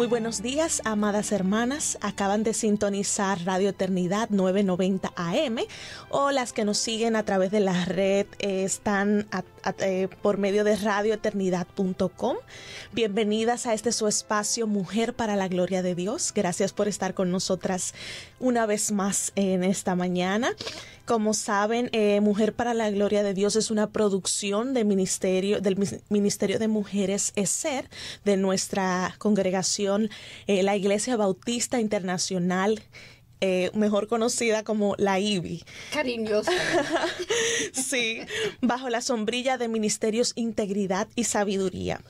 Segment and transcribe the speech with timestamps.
[0.00, 1.98] Muy buenos días, amadas hermanas.
[2.00, 5.58] Acaban de sintonizar Radio Eternidad 990 AM
[6.08, 9.26] o las que nos siguen a través de la red eh, están
[9.80, 12.36] eh, por medio de radioeternidad.com.
[12.92, 16.32] Bienvenidas a este su espacio Mujer para la Gloria de Dios.
[16.34, 17.94] Gracias por estar con nosotras
[18.38, 20.50] una vez más en esta mañana.
[21.04, 25.76] Como saben, eh, Mujer para la Gloria de Dios es una producción de ministerio, del
[26.08, 27.90] Ministerio de Mujeres ESER,
[28.24, 30.08] de nuestra congregación,
[30.46, 32.80] eh, la Iglesia Bautista Internacional
[33.40, 35.62] eh, mejor conocida como la IBI.
[35.92, 36.52] Cariñosa.
[37.72, 38.20] sí,
[38.60, 42.00] bajo la sombrilla de Ministerios Integridad y Sabiduría.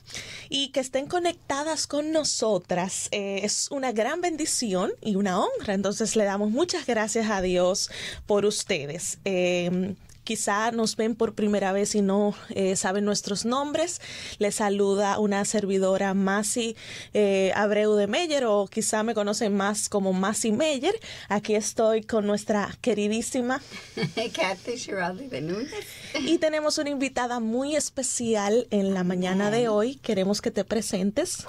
[0.49, 5.73] Y que estén conectadas con nosotras eh, es una gran bendición y una honra.
[5.73, 7.89] Entonces le damos muchas gracias a Dios
[8.25, 9.19] por ustedes.
[9.25, 9.95] Eh,
[10.31, 13.99] quizá nos ven por primera vez y no eh, saben nuestros nombres,
[14.39, 16.77] les saluda una servidora Masi
[17.13, 20.97] eh, Abreu de Meyer o quizá me conocen más como Masi Meyer.
[21.27, 23.61] Aquí estoy con nuestra queridísima
[24.33, 25.85] Kathy Shirley de Núñez.
[26.21, 29.95] Y tenemos una invitada muy especial en la mañana de hoy.
[29.95, 31.45] Queremos que te presentes.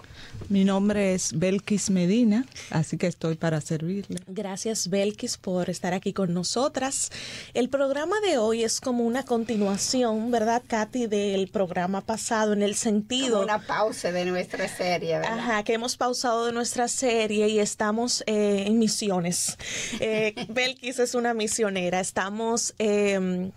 [0.48, 4.20] Mi nombre es Belkis Medina, así que estoy para servirle.
[4.26, 7.10] Gracias Belkis por estar aquí con nosotras.
[7.54, 12.74] El programa de hoy es como una continuación, ¿verdad, Katy, del programa pasado en el
[12.74, 13.40] sentido...
[13.40, 15.38] Como una pausa de nuestra serie, ¿verdad?
[15.38, 19.56] Ajá, que hemos pausado de nuestra serie y estamos eh, en misiones.
[20.00, 22.74] Eh, Belkis es una misionera, estamos...
[22.78, 23.50] Eh,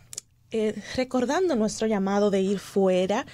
[0.58, 3.26] eh, recordando nuestro llamado de ir fuera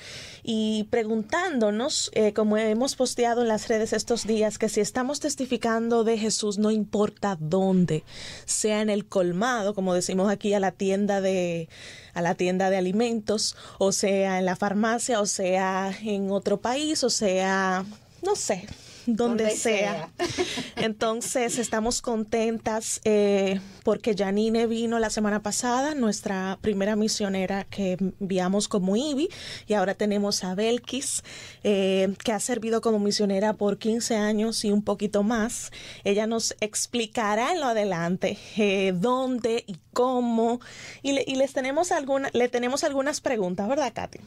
[0.44, 6.04] y preguntándonos, eh, como hemos posteado en las redes estos días, que si estamos testificando
[6.04, 8.04] de Jesús, no importa dónde,
[8.46, 11.70] sea en el colmado, como decimos aquí, a la tienda de
[12.14, 17.04] a la tienda de alimentos, o sea en la farmacia, o sea en otro país,
[17.04, 17.86] o sea,
[18.22, 18.68] no sé,
[19.06, 20.10] donde, sea.
[20.76, 28.68] Entonces, estamos contentas eh, porque Janine vino la semana pasada, nuestra primera misionera que enviamos
[28.68, 29.30] como IBI,
[29.68, 31.24] y ahora tenemos a Belkis,
[31.64, 35.72] eh, que ha servido como misionera por 15 años y un poquito más.
[36.04, 40.60] Ella nos explicará en lo adelante eh, dónde y cómo,
[41.02, 44.20] y, y, les tenemos alguna, le tenemos algunas preguntas, ¿verdad, Katy?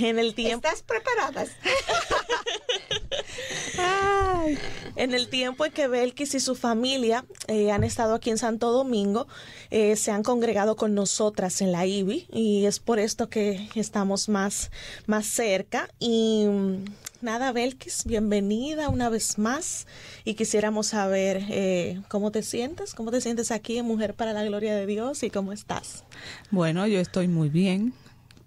[0.00, 0.68] En el tiempo.
[0.68, 1.50] ¿Estás preparadas?
[4.96, 8.70] en el tiempo en que Belkis y su familia eh, han estado aquí en Santo
[8.72, 9.26] Domingo,
[9.70, 14.28] eh, se han congregado con nosotras en la IBI y es por esto que estamos
[14.28, 14.70] más,
[15.06, 15.88] más cerca.
[15.98, 16.84] Y mm,
[17.20, 19.86] nada, Belkis, bienvenida una vez más
[20.24, 24.44] y quisiéramos saber eh, cómo te sientes, cómo te sientes aquí en Mujer para la
[24.44, 26.04] Gloria de Dios y cómo estás.
[26.50, 27.94] Bueno, yo estoy muy bien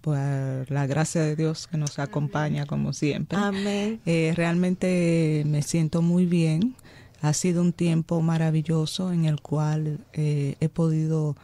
[0.05, 3.39] por la gracia de Dios que nos acompaña como siempre.
[3.39, 3.99] Amén.
[4.05, 6.75] Eh, realmente me siento muy bien.
[7.23, 11.35] Ha sido un tiempo maravilloso en el cual eh, he podido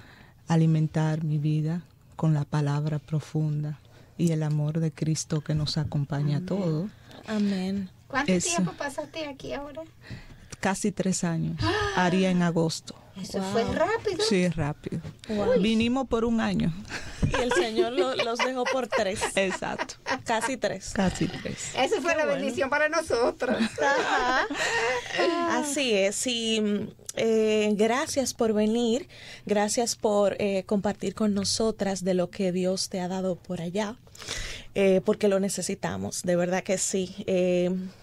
[0.48, 1.82] alimentar mi vida
[2.16, 3.80] con la palabra profunda
[4.16, 6.92] y el amor de Cristo que nos acompaña a todos.
[7.26, 7.90] Amén.
[8.06, 9.82] ¿Cuánto tiempo pasaste aquí ahora?
[10.60, 11.58] Casi tres años.
[11.96, 12.91] Haría en agosto.
[13.22, 14.24] Eso fue rápido.
[14.28, 15.02] Sí, rápido.
[15.60, 16.74] Vinimos por un año.
[17.30, 19.22] Y el Señor los dejó por tres.
[19.36, 19.96] Exacto.
[20.26, 20.92] Casi tres.
[20.94, 21.72] Casi tres.
[21.76, 23.58] Esa fue la bendición para nosotros.
[25.50, 26.26] Así es.
[26.28, 29.08] Y eh, gracias por venir.
[29.46, 33.98] Gracias por eh, compartir con nosotras de lo que Dios te ha dado por allá.
[34.74, 37.26] Eh, porque lo necesitamos, de verdad que sí.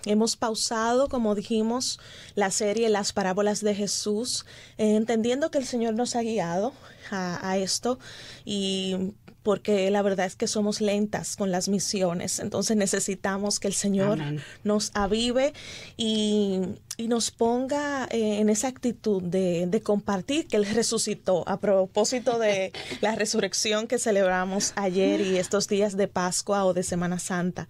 [0.05, 1.99] Hemos pausado, como dijimos,
[2.35, 4.45] la serie Las parábolas de Jesús,
[4.77, 6.75] entendiendo que el Señor nos ha guiado
[7.11, 7.99] a, a esto
[8.45, 13.75] y porque la verdad es que somos lentas con las misiones, entonces necesitamos que el
[13.75, 14.19] Señor
[14.65, 15.53] nos avive
[15.97, 16.61] y,
[16.99, 23.15] nos ponga eh, en esa actitud de, compartir que Él resucitó a propósito de la
[23.15, 27.69] resurrección que celebramos ayer y estos días de Pascua o de Semana Santa.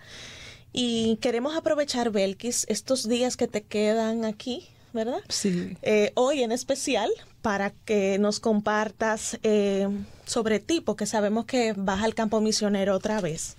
[0.73, 5.20] Y queremos aprovechar, Belkis, estos días que te quedan aquí, ¿verdad?
[5.29, 5.76] Sí.
[5.82, 7.11] Eh, hoy en especial,
[7.43, 9.88] para que nos compartas eh,
[10.29, 13.57] sobre ti, porque sabemos que vas al campo misionero otra vez.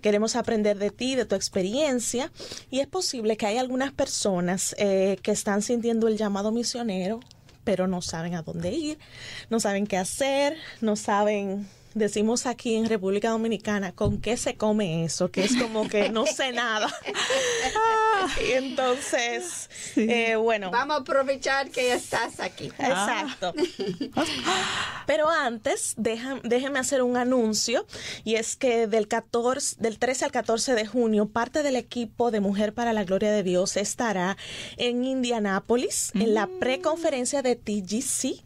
[0.00, 2.30] Queremos aprender de ti, de tu experiencia,
[2.70, 7.20] y es posible que hay algunas personas eh, que están sintiendo el llamado misionero,
[7.64, 8.98] pero no saben a dónde ir,
[9.48, 15.04] no saben qué hacer, no saben decimos aquí en República Dominicana, ¿con qué se come
[15.04, 15.30] eso?
[15.30, 16.92] Que es como que no sé nada.
[18.48, 20.70] y entonces, eh, bueno.
[20.70, 22.66] Vamos a aprovechar que ya estás aquí.
[22.66, 23.52] Exacto.
[25.06, 27.86] Pero antes, déjeme hacer un anuncio
[28.24, 32.40] y es que del 14, del 13 al 14 de junio, parte del equipo de
[32.40, 34.36] Mujer para la Gloria de Dios estará
[34.76, 36.58] en Indianápolis en la mm.
[36.58, 38.42] preconferencia de TGC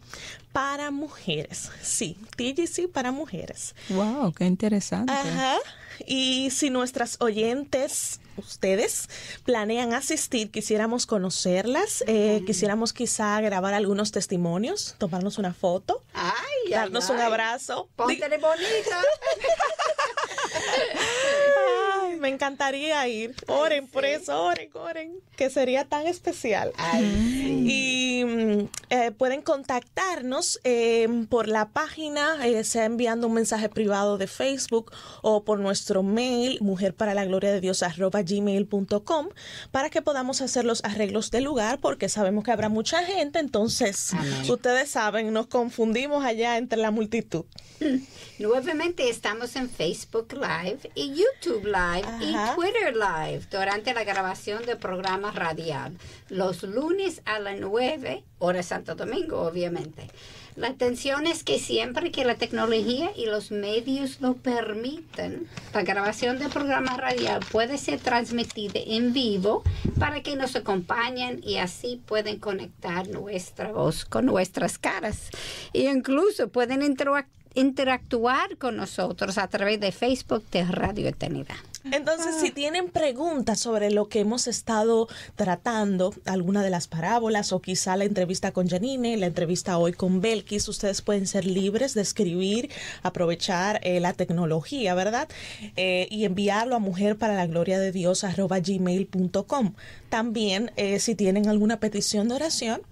[0.57, 1.71] para mujeres.
[1.83, 3.75] Sí, TGC para mujeres.
[3.91, 5.13] Wow, qué interesante.
[5.13, 5.59] Ajá.
[6.07, 9.11] Y si nuestras oyentes, ustedes,
[9.45, 17.11] planean asistir, quisiéramos conocerlas, eh, quisiéramos quizá grabar algunos testimonios, tomarnos una foto, ay, darnos
[17.11, 17.91] un abrazo.
[17.95, 18.57] Ponte bonita.
[22.17, 23.35] me encantaría ir.
[23.47, 26.73] Oren por eso, oren, oren, que sería tan especial.
[26.99, 34.19] Y mm, eh, pueden contactarnos em, por la página, eh, sea enviando un mensaje privado
[34.19, 34.93] de Facebook
[35.23, 39.29] o por nuestro mail, mujer para la gloria de Dios gmail.com,
[39.71, 44.13] para que podamos hacer los arreglos del lugar, porque sabemos que habrá mucha gente, entonces
[44.49, 47.45] ustedes saben, nos confundimos allá entre la multitud.
[48.39, 54.79] Nuevamente estamos en Facebook Live y YouTube Live y Twitter Live durante la grabación del
[54.79, 55.97] programa radial,
[56.29, 60.09] los lunes a las 9, hora Santo Domingo, obviamente.
[60.57, 66.39] La atención es que siempre que la tecnología y los medios lo permiten, la grabación
[66.39, 69.63] del programa radial puede ser transmitida en vivo
[69.99, 75.29] para que nos acompañen y así pueden conectar nuestra voz con nuestras caras.
[75.75, 81.57] E incluso pueden interactuar interactuar con nosotros a través de Facebook de Radio Eternidad.
[81.93, 87.61] Entonces, si tienen preguntas sobre lo que hemos estado tratando, alguna de las parábolas o
[87.61, 92.03] quizá la entrevista con Janine, la entrevista hoy con Belkis, ustedes pueden ser libres de
[92.03, 92.71] escribir,
[93.03, 95.29] aprovechar eh, la tecnología, ¿verdad?
[95.77, 99.75] Eh, y enviarlo a mujer para la gloria de Dios gmail.com.
[100.09, 102.83] También, eh, si tienen alguna petición de oración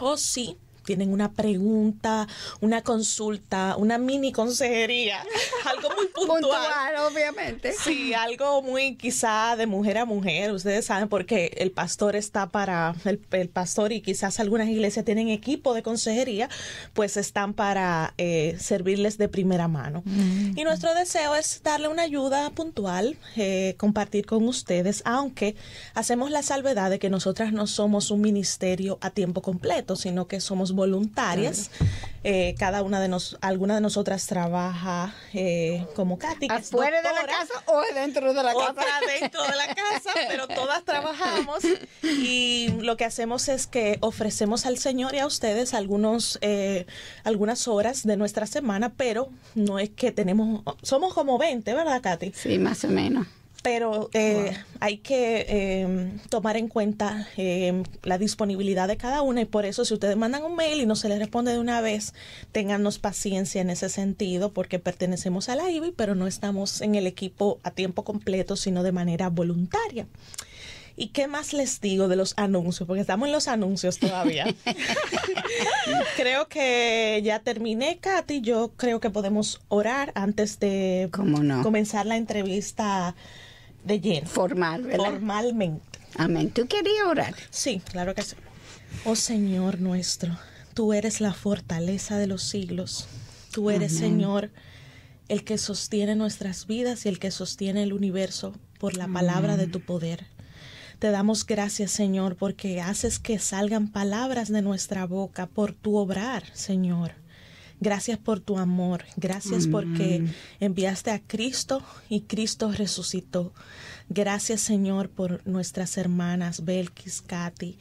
[0.00, 2.26] o si tienen una pregunta,
[2.60, 5.22] una consulta, una mini consejería,
[5.66, 6.40] algo muy puntual.
[6.40, 6.96] puntual.
[7.10, 7.74] obviamente.
[7.74, 10.52] Sí, algo muy quizá de mujer a mujer.
[10.52, 13.18] Ustedes saben porque el pastor está para, el,
[13.48, 16.48] pastor y quizás algunas iglesias tienen equipo de consejería,
[16.94, 20.02] pues están para eh, servirles de primera mano.
[20.04, 20.56] Mm.
[20.56, 25.56] Y nuestro deseo es darle una ayuda puntual, eh, compartir con ustedes, aunque
[25.94, 30.40] hacemos la salvedad de que nosotras no somos un ministerio a tiempo completo, sino que
[30.40, 31.70] somos voluntarias.
[32.28, 36.48] Eh, cada una de nos, alguna de nosotras trabaja eh, como Katy.
[36.50, 38.74] ¿Afuera de la casa o dentro de la casa?
[39.20, 41.62] Dentro de la casa, pero todas trabajamos
[42.02, 46.86] y lo que hacemos es que ofrecemos al Señor y a ustedes algunos, eh,
[47.22, 52.32] algunas horas de nuestra semana, pero no es que tenemos, somos como 20, ¿verdad, Katy?
[52.34, 53.26] Sí, más o menos
[53.66, 59.44] pero eh, hay que em, tomar en cuenta em, la disponibilidad de cada una y
[59.44, 62.14] por eso si ustedes mandan un mail y no se les responde de una vez,
[62.52, 67.08] téngannos paciencia en ese sentido porque pertenecemos a la IBI, pero no estamos en el
[67.08, 70.06] equipo a tiempo completo, sino de manera voluntaria.
[70.96, 72.86] ¿Y qué más les digo de los anuncios?
[72.86, 74.46] Porque estamos en los anuncios todavía.
[76.16, 78.42] creo que ya terminé, Katy.
[78.42, 83.16] Yo creo que podemos orar antes de comenzar la entrevista
[83.86, 84.26] de lleno.
[84.28, 85.04] Formal, ¿verdad?
[85.04, 85.98] Formalmente.
[86.16, 86.50] Amén.
[86.50, 87.34] ¿Tú querías orar?
[87.50, 88.36] Sí, claro que sí.
[89.04, 90.36] Oh Señor nuestro,
[90.74, 93.08] tú eres la fortaleza de los siglos.
[93.52, 94.50] Tú eres, Señor,
[95.28, 99.66] el que sostiene nuestras vidas y el que sostiene el universo por la palabra de
[99.66, 100.26] tu poder.
[100.98, 106.44] Te damos gracias, Señor, porque haces que salgan palabras de nuestra boca por tu obrar,
[106.54, 107.12] Señor.
[107.80, 109.04] Gracias por tu amor.
[109.16, 110.24] Gracias porque
[110.60, 113.52] enviaste a Cristo y Cristo resucitó.
[114.08, 117.76] Gracias, Señor, por nuestras hermanas Belkis, Katy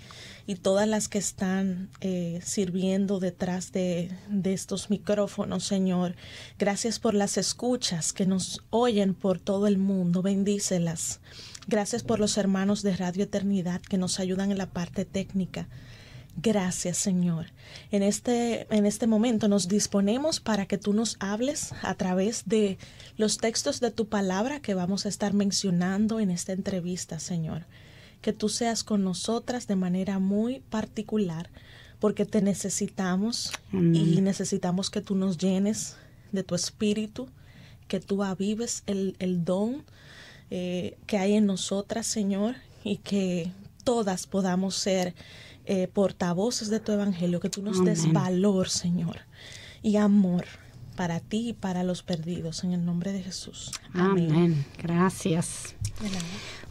[0.48, 6.16] y todas las que están eh, sirviendo detrás de, de estos micrófonos, Señor.
[6.60, 10.22] Gracias por las escuchas que nos oyen por todo el mundo.
[10.22, 11.22] Bendícelas.
[11.68, 15.68] Gracias por los hermanos de Radio Eternidad que nos ayudan en la parte técnica.
[16.38, 17.48] Gracias, Señor.
[17.92, 22.78] En este, en este momento nos disponemos para que tú nos hables a través de
[23.18, 27.66] los textos de tu palabra que vamos a estar mencionando en esta entrevista, Señor.
[28.22, 31.50] Que tú seas con nosotras de manera muy particular,
[32.00, 35.96] porque te necesitamos y necesitamos que tú nos llenes
[36.32, 37.30] de tu espíritu,
[37.88, 39.86] que tú avives el, el don
[40.52, 43.52] eh, que hay en nosotras, Señor, y que
[43.84, 45.16] todas podamos ser
[45.66, 49.20] eh, portavoces de tu evangelio, que tú nos des valor, Señor,
[49.82, 50.46] y amor
[50.96, 53.72] para ti y para los perdidos, en el nombre de Jesús.
[53.94, 54.66] Amén.
[54.82, 55.76] Gracias.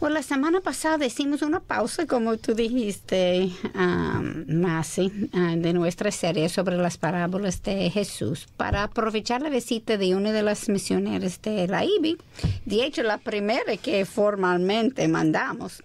[0.00, 6.10] Bueno, la semana pasada hicimos una pausa, como tú dijiste, um, Masi, uh, de nuestra
[6.10, 11.40] serie sobre las parábolas de Jesús, para aprovechar la visita de una de las misioneras
[11.40, 12.18] de la IBI.
[12.66, 15.82] De hecho, la primera que formalmente mandamos,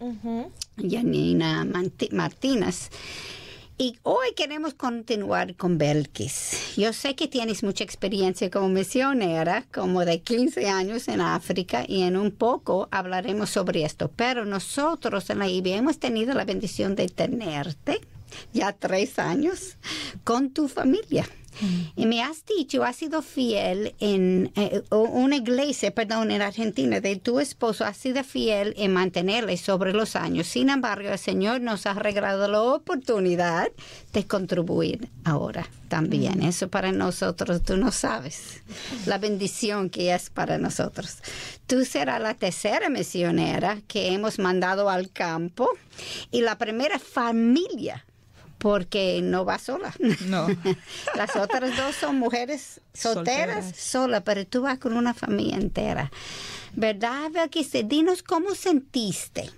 [0.77, 1.65] Janina
[2.11, 2.89] Martínez.
[3.81, 6.75] Y hoy queremos continuar con Belkis.
[6.75, 12.01] Yo sé que tienes mucha experiencia como misionera, como de 15 años en África, y
[12.01, 14.11] en un poco hablaremos sobre esto.
[14.13, 18.01] Pero nosotros en la IBI hemos tenido la bendición de tenerte
[18.51, 19.77] ya tres años
[20.25, 21.25] con tu familia.
[21.95, 27.15] Y me has dicho, has sido fiel en eh, una iglesia, perdón, en Argentina, de
[27.17, 30.47] tu esposo, has sido fiel en mantenerle sobre los años.
[30.47, 33.69] Sin embargo, el Señor nos ha regalado la oportunidad
[34.13, 36.41] de contribuir ahora también.
[36.43, 38.61] Eso para nosotros, tú no sabes
[39.05, 41.17] la bendición que es para nosotros.
[41.67, 45.69] Tú serás la tercera misionera que hemos mandado al campo
[46.31, 48.05] y la primera familia
[48.59, 49.93] porque no va sola.
[50.27, 50.47] No.
[51.15, 56.11] Las otras dos son mujeres solteras, solas, pero tú vas con una familia entera.
[56.75, 57.31] ¿Verdad,
[57.63, 59.49] se Dinos cómo sentiste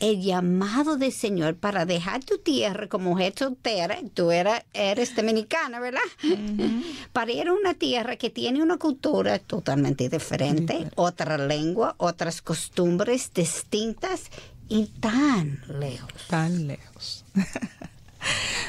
[0.00, 3.98] el llamado del Señor para dejar tu tierra como mujer soltera.
[4.12, 6.00] Tú eras, eres dominicana, ¿verdad?
[7.12, 13.32] Para ir a una tierra que tiene una cultura totalmente diferente, otra lengua, otras costumbres
[13.32, 14.30] distintas
[14.68, 16.12] y tan lejos.
[16.28, 17.24] Tan lejos.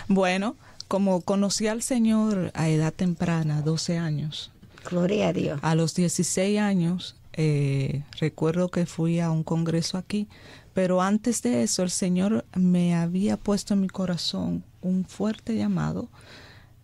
[0.07, 0.55] Bueno,
[0.87, 4.51] como conocí al Señor a edad temprana, 12 años.
[4.87, 5.59] Gloria a Dios.
[5.63, 10.27] A los 16 años, eh, recuerdo que fui a un congreso aquí,
[10.73, 16.07] pero antes de eso el Señor me había puesto en mi corazón un fuerte llamado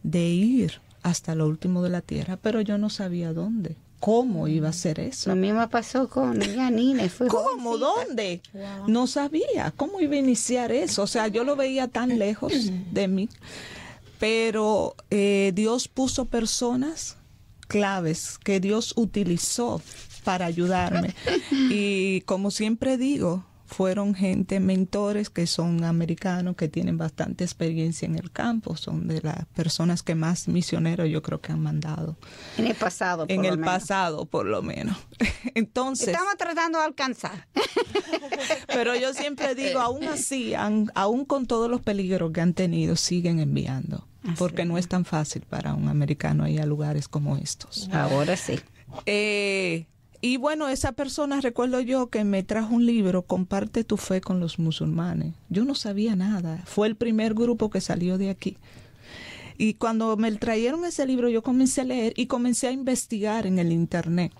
[0.01, 4.67] de ir hasta lo último de la tierra, pero yo no sabía dónde cómo iba
[4.67, 5.29] a ser eso.
[5.29, 7.07] Lo mismo pasó con Janine.
[7.07, 7.77] Fue ¿Cómo?
[7.77, 8.41] ¿Dónde?
[8.87, 11.03] No sabía cómo iba a iniciar eso.
[11.03, 12.51] O sea, yo lo veía tan lejos
[12.91, 13.29] de mí.
[14.19, 17.17] Pero eh, Dios puso personas
[17.67, 19.81] claves que Dios utilizó
[20.23, 21.15] para ayudarme.
[21.51, 28.15] Y como siempre digo, fueron gente, mentores que son americanos, que tienen bastante experiencia en
[28.15, 32.17] el campo, son de las personas que más misioneros yo creo que han mandado.
[32.57, 34.97] En el pasado, por En el pasado, por lo menos.
[35.55, 36.09] Entonces...
[36.09, 37.47] Estamos tratando de alcanzar.
[38.67, 43.39] pero yo siempre digo, aún así, aún con todos los peligros que han tenido, siguen
[43.39, 44.05] enviando.
[44.37, 47.89] porque no es tan fácil para un americano ir a lugares como estos.
[47.93, 48.59] Ahora sí.
[49.05, 49.87] Eh,
[50.21, 54.39] y bueno, esa persona, recuerdo yo, que me trajo un libro, Comparte tu fe con
[54.39, 55.33] los musulmanes.
[55.49, 56.61] Yo no sabía nada.
[56.65, 58.57] Fue el primer grupo que salió de aquí.
[59.57, 63.59] Y cuando me trajeron ese libro, yo comencé a leer y comencé a investigar en
[63.59, 64.31] el Internet.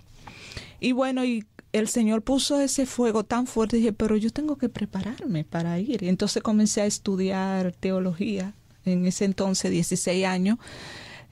[0.80, 4.70] Y bueno, y el Señor puso ese fuego tan fuerte, dije, pero yo tengo que
[4.70, 6.04] prepararme para ir.
[6.04, 8.54] Entonces comencé a estudiar teología,
[8.86, 10.58] en ese entonces, 16 años.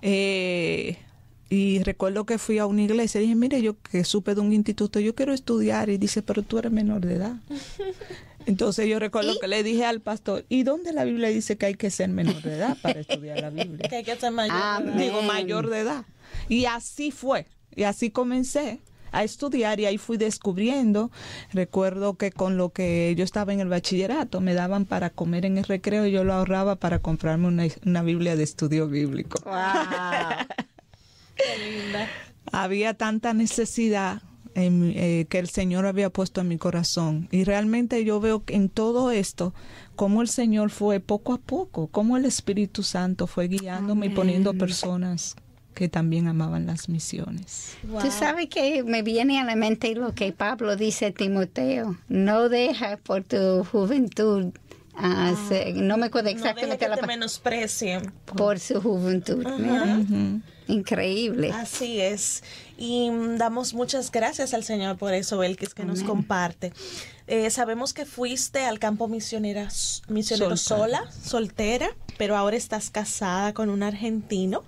[0.01, 0.98] Eh,
[1.50, 4.53] y recuerdo que fui a una iglesia y dije, mire, yo que supe de un
[4.53, 5.89] instituto, yo quiero estudiar.
[5.89, 7.38] Y dice, pero tú eres menor de edad.
[8.46, 11.75] Entonces yo recuerdo que le dije al pastor, ¿y dónde la Biblia dice que hay
[11.75, 13.79] que ser menor de edad para estudiar la Biblia?
[13.89, 14.96] que hay que ser mayor.
[14.96, 16.06] Digo, mayor de edad.
[16.48, 17.48] Y así fue.
[17.75, 18.79] Y así comencé
[19.12, 21.10] a estudiar y ahí fui descubriendo.
[21.51, 25.58] Recuerdo que con lo que yo estaba en el bachillerato me daban para comer en
[25.58, 29.41] el recreo y yo lo ahorraba para comprarme una, una Biblia de estudio bíblico.
[29.46, 29.53] Wow.
[32.51, 34.22] Había tanta necesidad
[34.55, 37.27] eh, que el Señor había puesto en mi corazón.
[37.31, 39.53] Y realmente yo veo en todo esto
[39.96, 44.53] cómo el Señor fue poco a poco, cómo el Espíritu Santo fue guiándome y poniendo
[44.53, 45.36] personas
[45.75, 47.77] que también amaban las misiones.
[48.01, 52.50] Tú sabes que me viene a la mente lo que Pablo dice a Timoteo, no
[52.50, 54.51] deja por tu juventud
[55.01, 55.34] Ah,
[55.75, 57.05] no me acuerdo exactamente no la que
[58.36, 59.46] por su juventud.
[60.69, 61.51] Increíble.
[61.51, 62.43] Así es.
[62.77, 66.71] Y damos muchas gracias al Señor por eso, Belkis, que nos comparte.
[67.27, 69.67] Eh, sabemos que fuiste al campo misionera,
[70.07, 74.63] misionero sola, soltera, pero ahora estás casada con un argentino.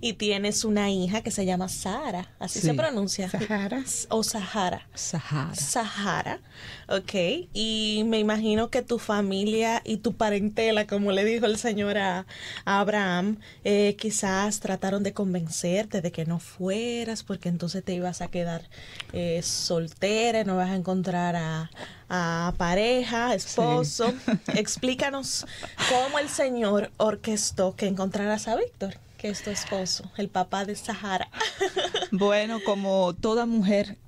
[0.00, 3.28] Y tienes una hija que se llama Sara, así se pronuncia.
[3.28, 3.84] Sahara.
[4.08, 4.88] O Sahara.
[4.94, 5.54] Sahara.
[5.54, 6.40] Sahara,
[6.88, 7.48] ok.
[7.52, 12.26] Y me imagino que tu familia y tu parentela, como le dijo el Señor a,
[12.64, 18.28] Abraham, eh, quizás trataron de convencerte de que no fueras, porque entonces te ibas a
[18.28, 18.68] quedar
[19.12, 21.70] eh, soltera, no vas a encontrar a,
[22.08, 24.12] a pareja, esposo.
[24.54, 25.46] Explícanos
[25.88, 30.74] cómo el Señor orquestó que encontraras a Víctor, que es tu esposo, el papá de
[30.74, 31.28] Sahara.
[32.12, 33.98] bueno, como toda mujer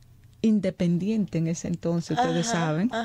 [0.41, 2.91] independiente en ese entonces, ustedes saben.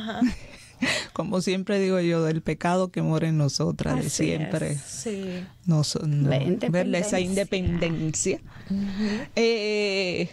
[1.13, 4.77] Como siempre digo yo, del pecado que mora en nosotras, de siempre.
[4.77, 5.45] Sí.
[5.65, 8.41] Nos, verle esa independencia.
[9.37, 10.29] Eh,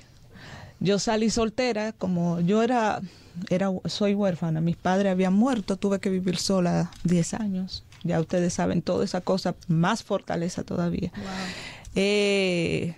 [0.80, 3.00] yo salí soltera, como yo era
[3.48, 7.84] era, soy huérfana, mis padres habían muerto, tuve que vivir sola 10 años.
[8.04, 11.12] Ya ustedes saben toda esa cosa, más fortaleza todavía.
[11.94, 12.96] Eh,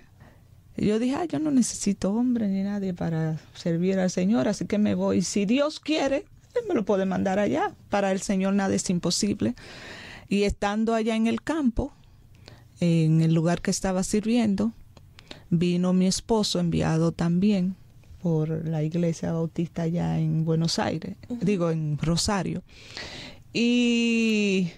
[0.77, 4.95] yo dije, yo no necesito hombre ni nadie para servir al Señor, así que me
[4.95, 5.23] voy.
[5.23, 7.73] Si Dios quiere, Él me lo puede mandar allá.
[7.91, 9.55] Para el Señor nada es imposible.
[10.29, 11.93] Y estando allá en el campo,
[12.81, 14.73] en el lugar que estaba sirviendo,
[15.51, 17.77] vino mi esposo enviado también
[18.23, 22.63] por la iglesia bautista allá en Buenos Aires, digo en Rosario.
[23.53, 24.71] Y,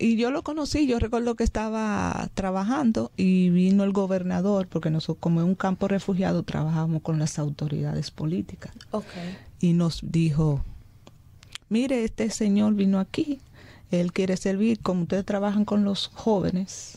[0.00, 5.18] y yo lo conocí, yo recuerdo que estaba trabajando y vino el gobernador, porque nosotros
[5.20, 8.72] como en un campo refugiado trabajamos con las autoridades políticas.
[9.60, 10.64] Y nos dijo,
[11.68, 13.40] mire, este señor vino aquí,
[13.90, 16.94] él quiere servir, como ustedes trabajan con los jóvenes,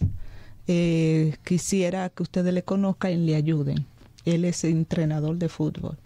[0.68, 3.86] eh, quisiera que ustedes le conozcan y le ayuden
[4.26, 5.98] él es entrenador de fútbol.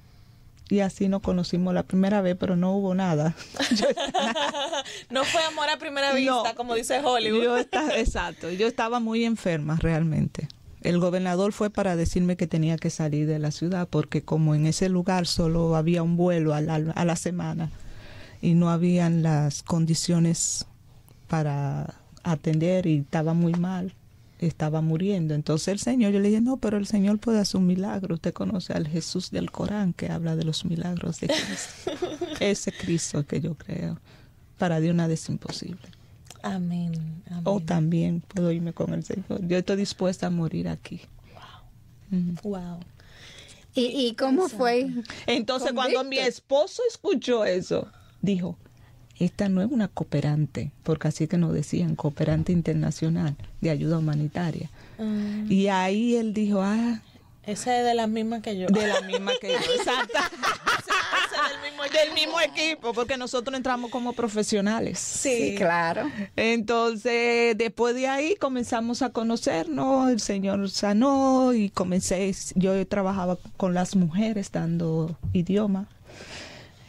[0.70, 3.34] Y así nos conocimos la primera vez, pero no hubo nada.
[5.10, 7.44] no fue amor a primera vista, como dice Hollywood.
[7.44, 7.58] Yo
[7.96, 10.50] exacto, yo estaba muy enferma realmente.
[10.82, 14.68] El gobernador fue para decirme que tenía que salir de la ciudad porque como en
[14.68, 17.72] ese lugar solo había un vuelo a la, a la semana
[18.42, 20.68] y no habían las condiciones
[21.28, 23.94] para atender y estaba muy mal
[24.40, 25.34] estaba muriendo.
[25.34, 28.16] Entonces el Señor, yo le dije, no, pero el Señor puede hacer un milagro.
[28.16, 31.92] Usted conoce al Jesús del Corán que habla de los milagros de Cristo.
[32.40, 34.00] Ese Cristo que yo creo.
[34.58, 35.90] Para Dios nada es imposible.
[36.44, 39.46] Amén, O también puedo irme con el Señor.
[39.48, 41.02] Yo estoy dispuesta a morir aquí.
[42.12, 42.36] Wow.
[42.44, 42.80] Wow.
[43.74, 44.88] ¿Y, cómo fue?
[45.28, 47.88] Entonces cuando mi esposo escuchó eso,
[48.22, 48.58] dijo,
[49.20, 54.70] esta no es una cooperante, porque así que nos decían, cooperante internacional de ayuda humanitaria.
[55.00, 55.44] Ah.
[55.50, 57.02] Y ahí él dijo, ah,
[57.48, 58.68] esa es de la misma que yo.
[58.68, 60.20] De la misma que yo, exacto.
[61.92, 62.94] del, mismo equipo.
[62.94, 65.00] porque nosotros entramos como profesionales.
[65.00, 66.12] Sí, claro.
[66.36, 73.74] Entonces, después de ahí comenzamos a conocernos, el Señor sanó y comencé, yo trabajaba con
[73.74, 75.88] las mujeres dando idioma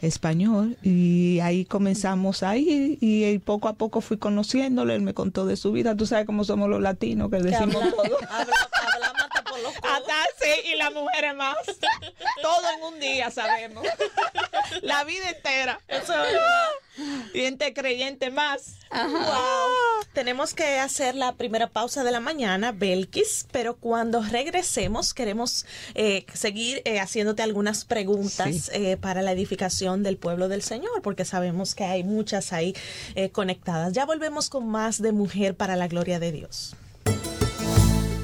[0.01, 5.55] español y ahí comenzamos ahí y, poco a poco fui conociéndole, él me contó de
[5.55, 8.17] su vida, tú sabes cómo somos los latinos que decimos todo.
[10.39, 11.55] Sí, y las mujeres más.
[12.41, 13.85] Todo en un día sabemos.
[14.81, 15.79] La vida entera.
[15.87, 18.75] Eso es Y entre creyente más.
[18.91, 20.05] Wow.
[20.13, 26.25] Tenemos que hacer la primera pausa de la mañana, Belkis, pero cuando regresemos queremos eh,
[26.33, 31.75] seguir eh, haciéndote algunas preguntas eh, para la edificación del pueblo del Señor, porque sabemos
[31.75, 32.75] que hay muchas ahí
[33.31, 33.93] conectadas.
[33.93, 36.75] Ya volvemos con más de Mujer para la Gloria de Dios.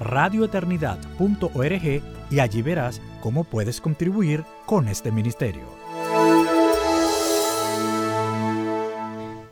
[0.00, 5.75] radioeternidad.org y allí verás cómo puedes contribuir con este ministerio.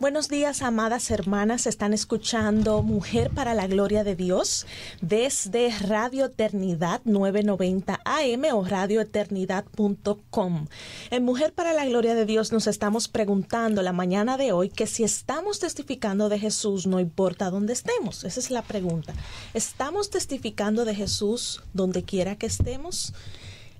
[0.05, 1.65] Buenos días, amadas hermanas.
[1.65, 4.67] Están escuchando Mujer para la Gloria de Dios
[5.01, 10.67] desde Radio Eternidad 990 AM o radioeternidad.com.
[11.09, 14.85] En Mujer para la Gloria de Dios nos estamos preguntando la mañana de hoy que
[14.85, 18.25] si estamos testificando de Jesús, no importa dónde estemos.
[18.25, 19.15] Esa es la pregunta.
[19.55, 23.15] ¿Estamos testificando de Jesús donde quiera que estemos?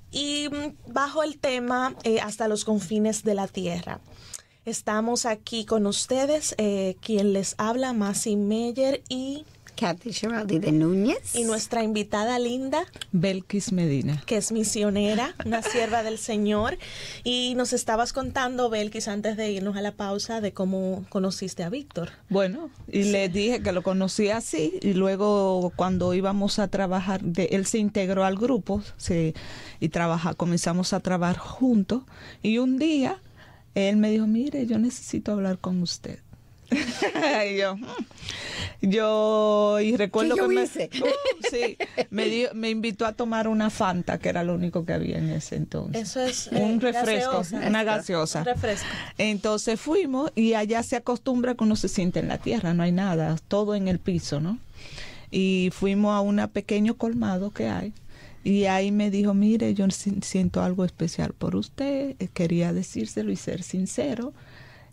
[0.09, 4.01] Y mm, bajo el tema eh, hasta los confines de la tierra.
[4.65, 11.35] Estamos aquí con ustedes, eh, quien les habla, Masi Meyer y Kathy Giraldi de Núñez.
[11.35, 14.23] Y nuestra invitada linda, Belkis Medina.
[14.25, 16.79] que es misionera, una sierva del Señor.
[17.23, 21.69] Y nos estabas contando, Belkis, antes de irnos a la pausa, de cómo conociste a
[21.69, 22.09] Víctor.
[22.29, 27.49] Bueno, y le dije que lo conocí así y luego cuando íbamos a trabajar, de,
[27.51, 29.35] él se integró al grupo se,
[29.79, 32.01] y trabaja, comenzamos a trabajar juntos
[32.41, 33.21] y un día
[33.75, 36.19] él me dijo, mire, yo necesito hablar con usted.
[36.71, 37.85] y yo, "Mm".
[38.81, 40.89] yo, y recuerdo ¿Qué yo que me, hice?
[40.99, 41.77] Uh, sí,
[42.09, 45.29] me, dio- me invitó a tomar una Fanta, que era lo único que había en
[45.29, 46.01] ese entonces.
[46.09, 47.67] Eso es, un eh, refresco, gaseosa.
[47.67, 48.39] una gaseosa.
[48.39, 48.87] Un refresco.
[49.19, 52.91] Entonces fuimos y allá se acostumbra que uno se siente en la tierra, no hay
[52.91, 54.57] nada, todo en el piso, ¿no?
[55.31, 57.93] Y fuimos a un pequeño colmado que hay.
[58.45, 63.31] Y ahí me dijo, mire, yo si- siento algo especial por usted, eh, quería decírselo
[63.31, 64.33] y ser sincero.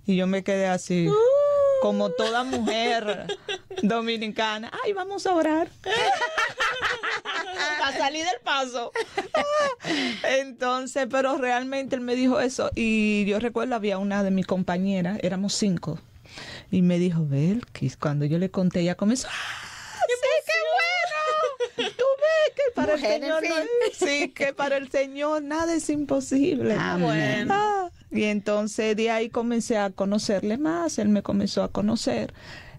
[0.07, 1.07] Y yo me quedé así,
[1.83, 3.27] como toda mujer
[3.83, 5.69] dominicana, ay, vamos a orar.
[7.85, 8.91] a salir del paso.
[10.41, 12.71] Entonces, pero realmente él me dijo eso.
[12.75, 15.99] Y yo recuerdo, había una de mis compañeras, éramos cinco.
[16.71, 19.69] Y me dijo, Belkis, cuando yo le conté, ella comenzó, ¡ah!
[21.76, 23.64] Tú ves que para Mujer, el Señor en no fin.
[23.90, 26.76] es- sí, que para el Señor nada es imposible.
[26.78, 27.48] Amén.
[27.50, 32.35] Ah, y entonces de ahí comencé a conocerle más, él me comenzó a conocer,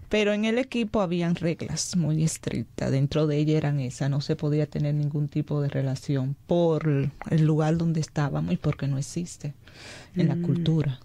[0.08, 4.36] pero en el equipo habían reglas muy estrictas, dentro de ella eran esas, no se
[4.36, 6.86] podía tener ningún tipo de relación por
[7.30, 9.54] el lugar donde estábamos y porque no existe
[10.14, 11.00] en la cultura.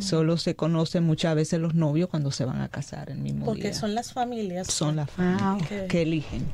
[0.00, 3.62] Solo se conocen muchas veces los novios cuando se van a casar el mismo Porque
[3.70, 3.74] día.
[3.74, 4.66] son las familias.
[4.66, 5.86] Son las familias Ok.
[5.88, 6.44] que eligen.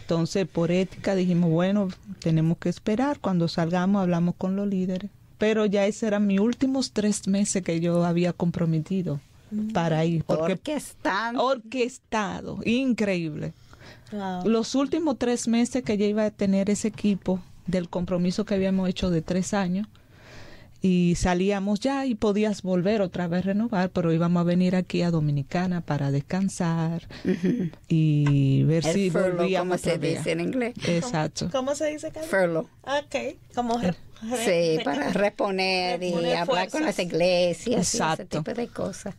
[0.00, 1.88] Entonces, por ética dijimos, bueno,
[2.20, 3.18] tenemos que esperar.
[3.20, 5.10] Cuando salgamos, hablamos con los líderes.
[5.38, 9.20] Pero ya esos eran mis últimos tres meses que yo había comprometido
[9.72, 10.24] para ir.
[10.24, 11.36] Porque Porque están.
[11.36, 13.52] orquestado, increíble.
[14.12, 14.48] Wow.
[14.48, 18.88] Los últimos tres meses que ya iba a tener ese equipo del compromiso que habíamos
[18.88, 19.86] hecho de tres años
[20.86, 25.00] y salíamos ya y podías volver otra vez a renovar, pero íbamos a venir aquí
[25.00, 27.08] a Dominicana para descansar
[27.88, 30.18] y ver el si furlough, volvíamos como se día.
[30.18, 30.74] dice en inglés.
[30.86, 31.48] Exacto.
[31.50, 32.28] ¿Cómo se dice, Carmen?
[32.30, 32.66] Furlough.
[32.82, 33.94] Ok, como re-
[34.44, 38.38] Sí, para reponer y hablar con las iglesias y ese Exacto.
[38.42, 39.14] tipo de cosas.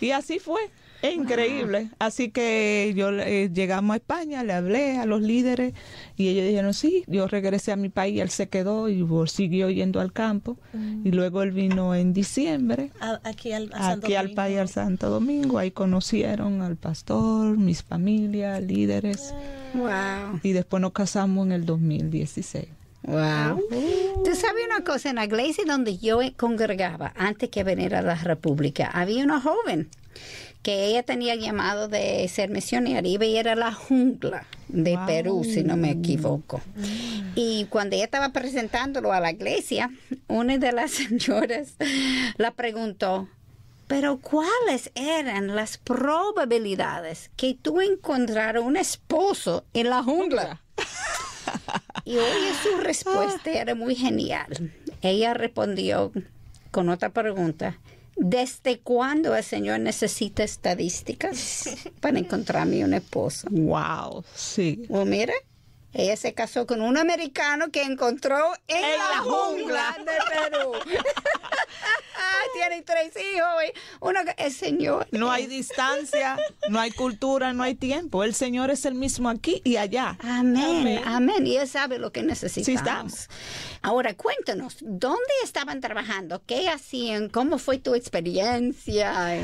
[0.00, 0.60] Y así fue.
[1.02, 1.90] Es increíble.
[1.98, 5.72] Así que yo eh, llegamos a España, le hablé a los líderes
[6.16, 10.00] y ellos dijeron, sí, yo regresé a mi país, él se quedó y siguió yendo
[10.00, 10.58] al campo.
[11.04, 14.36] Y luego él vino en diciembre A- aquí al, a aquí al Domingo.
[14.36, 15.58] país, al Santo Domingo.
[15.58, 19.34] Ahí conocieron al pastor, mis familias, líderes.
[19.74, 20.40] Wow.
[20.42, 22.66] Y después nos casamos en el 2016.
[23.02, 23.58] Wow.
[24.24, 28.14] Tú sabes una cosa, en la iglesia donde yo congregaba antes que venir a la
[28.16, 29.88] República, había una joven
[30.62, 35.06] que ella tenía llamado de ser misionera y ella era la jungla de Wow.
[35.06, 36.60] Perú, si no me equivoco.
[37.34, 39.90] Y cuando ella estaba presentándolo a la iglesia,
[40.28, 41.74] una de las señoras
[42.36, 43.28] la preguntó,
[43.86, 50.60] pero ¿cuáles eran las probabilidades que tú encontraras un esposo en la jungla?
[52.04, 54.72] Y oye, su respuesta era muy genial.
[55.02, 56.12] Ella respondió
[56.70, 57.78] con otra pregunta.
[58.22, 63.48] ¿Desde cuándo el Señor necesita estadísticas para encontrarme un esposo?
[63.50, 64.84] Wow, sí.
[64.90, 65.32] Bueno, mira,
[65.92, 70.72] ella se casó con un americano que encontró en, la, jungla, de Perú.
[72.54, 73.48] Tiene tres hijos.
[73.66, 75.08] y Uno que el Señor.
[75.12, 78.24] No hay distancia, no hay cultura, no hay tiempo.
[78.24, 80.16] El Señor es el mismo aquí y allá.
[80.22, 82.66] Amén, amén, Y Él sabe lo que necesitamos.
[82.66, 83.28] Sí, estamos.
[83.82, 86.42] Ahora, cuéntanos, ¿dónde estaban trabajando?
[86.46, 87.28] ¿Qué hacían?
[87.28, 89.36] ¿Cómo fue tu experiencia?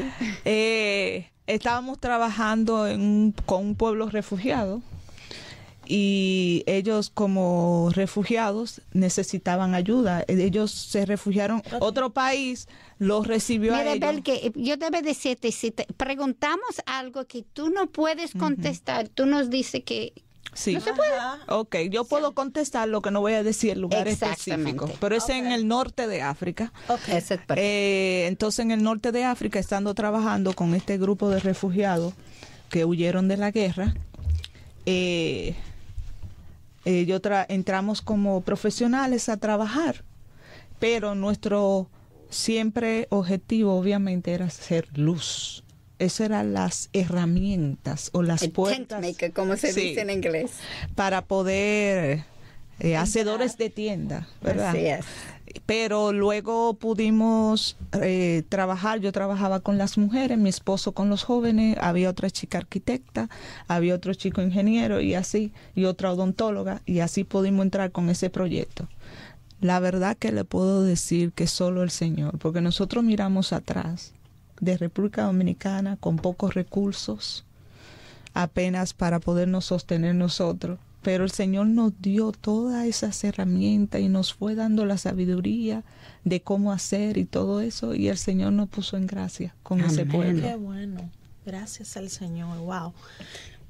[0.45, 4.83] Eh, estábamos trabajando en un- con un pueblo refugiado
[5.87, 10.25] y ellos como refugiados necesitaban ayuda.
[10.29, 12.69] Ellos se refugiaron, otro país
[12.99, 14.01] los recibió a Mira, ellos.
[14.09, 19.27] Bel, que yo debo decirte, si te preguntamos algo que tú no puedes contestar, tú
[19.27, 20.13] nos dices que
[20.55, 20.73] Sí.
[20.75, 21.11] no se puede.
[21.49, 25.29] Ok, yo puedo contestar lo que no voy a decir el lugar específico, pero es
[25.29, 26.73] en el norte de África.
[26.89, 27.01] Ok.
[27.09, 27.55] Eso es perfecto.
[27.59, 32.15] Eh, entonces en el norte de África, estando trabajando con este grupo de refugiados
[32.71, 33.95] que huyeron de la guerra,
[34.87, 35.55] eh,
[36.87, 40.05] eh, yo tra- entramos como profesionales a trabajar,
[40.79, 41.91] pero nuestro
[42.31, 45.63] siempre objetivo obviamente era ser luz.
[45.99, 50.11] Esas eran las herramientas o las El tent puertas maker, como se Sí dice en
[50.11, 50.53] inglés.
[50.95, 52.25] para poder
[52.81, 54.71] eh, hacedores de tienda, ¿verdad?
[54.71, 55.05] Así es.
[55.65, 61.77] Pero luego pudimos eh, trabajar, yo trabajaba con las mujeres, mi esposo con los jóvenes,
[61.81, 63.29] había otra chica arquitecta,
[63.69, 68.31] había otro chico ingeniero y así, y otra odontóloga, y así pudimos entrar con ese
[68.31, 68.89] proyecto.
[69.61, 74.13] La verdad que le puedo decir que solo el Señor, porque nosotros miramos atrás
[74.61, 77.45] de República Dominicana con pocos recursos,
[78.35, 80.79] apenas para podernos sostener nosotros.
[81.07, 85.85] Pero el Señor nos dio todas esas herramientas y nos fue dando la sabiduría
[86.25, 87.95] de cómo hacer y todo eso.
[87.95, 90.43] Y el Señor nos puso en gracia con ese pueblo.
[90.43, 91.09] Qué bueno.
[91.45, 92.59] Gracias al Señor.
[92.59, 92.93] Wow.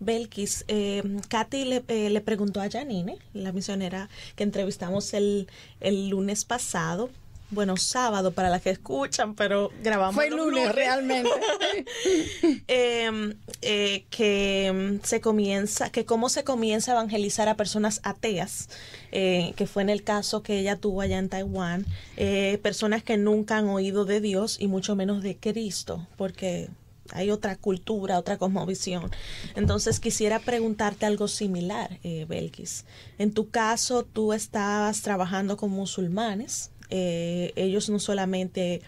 [0.01, 5.47] Belkis, eh, Katy le, eh, le preguntó a Janine, la misionera que entrevistamos el,
[5.81, 7.11] el lunes pasado,
[7.51, 11.31] bueno, sábado para las que escuchan, pero grabamos Fue los lunes, realmente.
[12.69, 18.69] eh, eh, que mm, se comienza, que cómo se comienza a evangelizar a personas ateas,
[19.13, 23.17] eh, que fue en el caso que ella tuvo allá en Taiwán, eh, personas que
[23.17, 26.69] nunca han oído de Dios y mucho menos de Cristo, porque
[27.13, 29.11] hay otra cultura, otra cosmovisión.
[29.55, 32.85] Entonces quisiera preguntarte algo similar, eh, Belkis.
[33.19, 36.71] En tu caso, tú estabas trabajando con musulmanes.
[36.91, 38.83] Eh, ellos no solamente,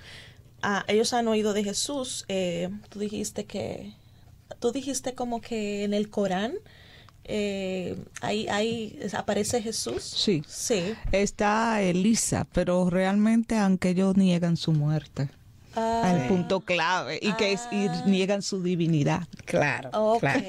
[0.63, 2.25] ah, ellos han oído de Jesús.
[2.29, 3.95] eh, tú dijiste que,
[4.61, 6.55] tú dijiste como que en el Corán
[7.25, 10.03] eh, ahí, ahí aparece Jesús.
[10.03, 10.43] Sí.
[10.49, 10.95] Sí.
[11.13, 15.29] Está Elisa, pero realmente aunque ellos niegan su muerte,
[15.77, 19.29] Ah, al punto clave, y que es, y niegan su divinidad.
[19.45, 20.21] Claro, ok.
[20.21, 20.45] claro.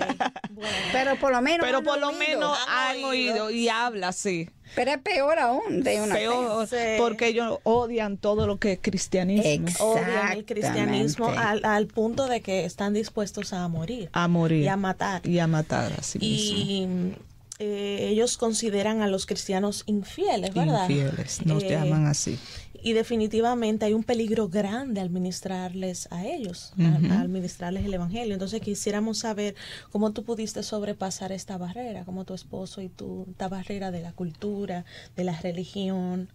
[0.49, 0.69] Bueno.
[0.91, 1.65] Pero por lo menos.
[1.65, 2.19] Pero por lo oído.
[2.19, 3.45] menos han han oído.
[3.45, 4.49] oído y habla así.
[4.75, 6.75] Pero es peor aún de una Peor, Sí.
[6.97, 9.67] porque ellos odian todo lo que es cristianismo.
[9.79, 14.63] Odian el cristianismo al, al punto de que están dispuestos a morir A morir.
[14.63, 15.25] y a matar.
[15.27, 16.57] Y a matar a sí mismo.
[16.57, 17.15] Y
[17.61, 20.87] eh, ellos consideran a los cristianos infieles, ¿verdad?
[20.89, 22.39] Infieles, nos Eh, llaman así.
[22.83, 28.33] Y definitivamente hay un peligro grande al ministrarles a ellos, al- al, ministrarles el Evangelio.
[28.33, 29.55] Entonces quisiéramos saber
[29.91, 34.11] cómo tú pudiste sobrepasar esta barrera, como tu esposo y tú, esta barrera de la
[34.13, 36.29] cultura, de la religión,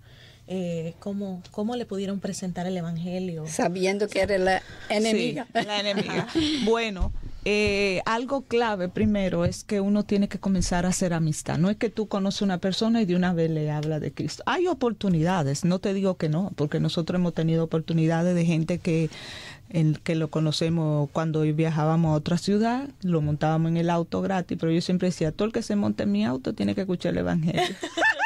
[0.46, 3.46] eh, cómo, cómo le pudieron presentar el Evangelio.
[3.48, 5.46] Sabiendo que eres la enemiga.
[5.54, 6.26] Sí, la enemiga.
[6.64, 7.12] bueno,
[7.44, 11.58] eh, algo clave primero es que uno tiene que comenzar a hacer amistad.
[11.58, 14.12] No es que tú conoces a una persona y de una vez le habla de
[14.12, 14.42] Cristo.
[14.46, 19.10] Hay oportunidades, no te digo que no, porque nosotros hemos tenido oportunidades de gente que
[19.70, 24.56] en que lo conocemos cuando viajábamos a otra ciudad, lo montábamos en el auto gratis,
[24.60, 27.12] pero yo siempre decía, todo el que se monte en mi auto tiene que escuchar
[27.12, 27.62] el Evangelio.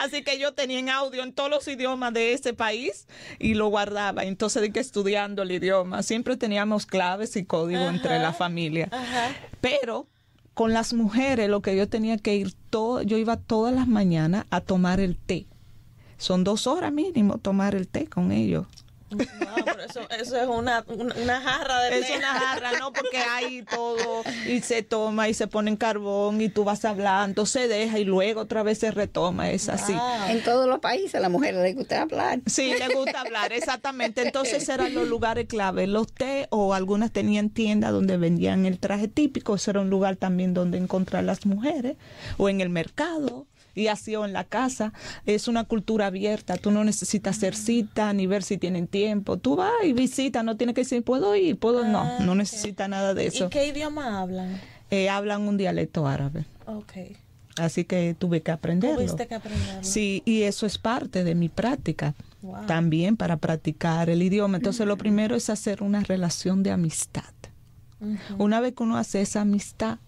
[0.00, 3.06] Así que yo tenía en audio en todos los idiomas de ese país
[3.38, 4.24] y lo guardaba.
[4.24, 8.88] Entonces, de que estudiando el idioma, siempre teníamos claves y código entre la familia.
[9.60, 10.06] Pero
[10.54, 14.44] con las mujeres, lo que yo tenía que ir todo, yo iba todas las mañanas
[14.50, 15.46] a tomar el té.
[16.16, 18.66] Son dos horas mínimo tomar el té con ellos.
[19.10, 22.92] Wow, pero eso, eso es una, una, una jarra de Es una jarra, ¿no?
[22.92, 27.46] Porque hay todo y se toma y se pone en carbón y tú vas hablando,
[27.46, 29.92] se deja y luego otra vez se retoma, es así.
[29.92, 30.28] Wow.
[30.28, 32.40] En todos los países a las mujeres les gusta hablar.
[32.46, 34.22] Sí, le gusta hablar, exactamente.
[34.22, 35.86] Entonces eran los lugares clave.
[35.86, 39.54] Los té o algunas tenían tiendas donde vendían el traje típico.
[39.54, 41.96] Ese era un lugar también donde encontrar las mujeres.
[42.36, 43.46] O en el mercado.
[43.78, 44.92] Y así o en la casa.
[45.26, 46.56] Es una cultura abierta.
[46.56, 49.36] Tú no necesitas hacer cita ni ver si tienen tiempo.
[49.36, 50.42] Tú vas y visitas.
[50.44, 51.58] No tienes que decir, ¿puedo ir?
[51.58, 51.84] ¿Puedo?
[51.86, 52.38] No, Ah, no ok.
[52.38, 53.46] necesita nada de eso.
[53.46, 54.60] ¿Y qué idioma hablan?
[54.90, 56.44] Eh, hablan un dialecto árabe.
[56.66, 56.92] Ok.
[57.56, 58.96] Así que tuve que aprenderlo.
[58.96, 59.82] Tuviste que aprenderlo.
[59.84, 62.14] Sí, y eso es parte de mi práctica.
[62.42, 62.66] Wow.
[62.66, 64.58] También para practicar el idioma.
[64.58, 67.24] Entonces, lo primero es hacer una relación de amistad.
[68.38, 69.98] Una vez que uno hace esa amistad,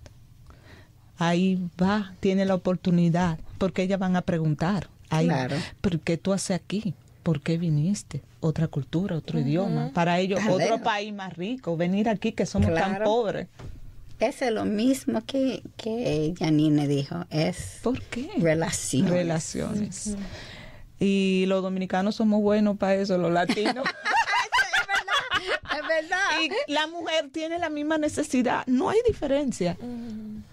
[1.21, 4.89] ahí va, tiene la oportunidad, porque ellas van a preguntar.
[5.11, 5.57] Ahí, Claro.
[5.81, 6.95] ¿Por qué tú haces aquí?
[7.23, 8.23] ¿Por qué viniste?
[8.41, 9.91] Otra cultura, otro idioma.
[9.93, 11.77] Para ellos, otro país más rico.
[11.77, 13.49] Venir aquí que somos tan pobres.
[14.19, 17.25] Eso es lo mismo que, que Janine dijo.
[17.31, 18.31] Es ¿Por qué?
[18.39, 19.11] relaciones.
[19.11, 20.17] Relaciones.
[20.99, 23.85] Y los dominicanos somos buenos para eso, los latinos.
[25.71, 26.19] Es verdad.
[26.67, 28.67] y la mujer tiene la misma necesidad.
[28.67, 29.77] No hay diferencia.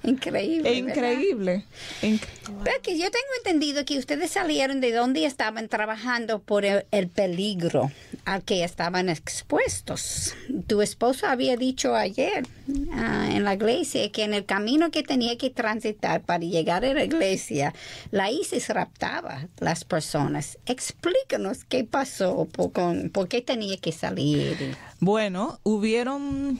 [0.03, 0.81] Increíble.
[0.81, 0.89] ¿verdad?
[0.89, 1.65] increíble.
[2.01, 2.21] Inc-
[2.63, 7.07] Pero que yo tengo entendido que ustedes salieron de donde estaban trabajando por el, el
[7.09, 7.91] peligro
[8.25, 10.35] al que estaban expuestos.
[10.67, 12.45] Tu esposo había dicho ayer
[12.91, 16.93] ah, en la iglesia que en el camino que tenía que transitar para llegar a
[16.93, 17.73] la iglesia,
[18.11, 20.57] la ISIS raptaba las personas.
[20.65, 24.75] Explícanos qué pasó, por, con- por qué tenía que salir.
[24.99, 26.59] Bueno, hubieron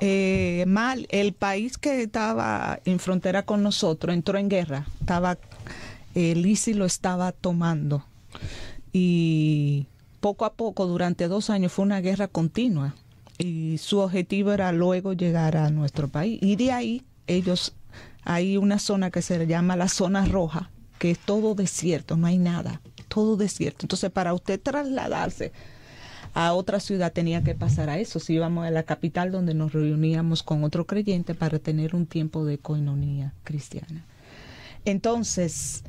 [0.00, 1.06] eh, mal.
[1.10, 4.86] El país que estaba en frontera con nosotros entró en guerra.
[5.00, 5.38] Estaba
[6.14, 8.04] el ISIS lo estaba tomando
[8.92, 9.86] y
[10.20, 12.94] poco a poco durante dos años fue una guerra continua
[13.38, 16.38] y su objetivo era luego llegar a nuestro país.
[16.42, 17.74] Y de ahí ellos
[18.24, 22.38] hay una zona que se llama la zona roja que es todo desierto no hay
[22.38, 23.84] nada todo desierto.
[23.84, 25.52] Entonces para usted trasladarse
[26.34, 28.20] a otra ciudad tenía que pasar a eso.
[28.20, 32.44] Si íbamos a la capital donde nos reuníamos con otro creyente para tener un tiempo
[32.44, 34.04] de coinonía cristiana.
[34.84, 35.84] Entonces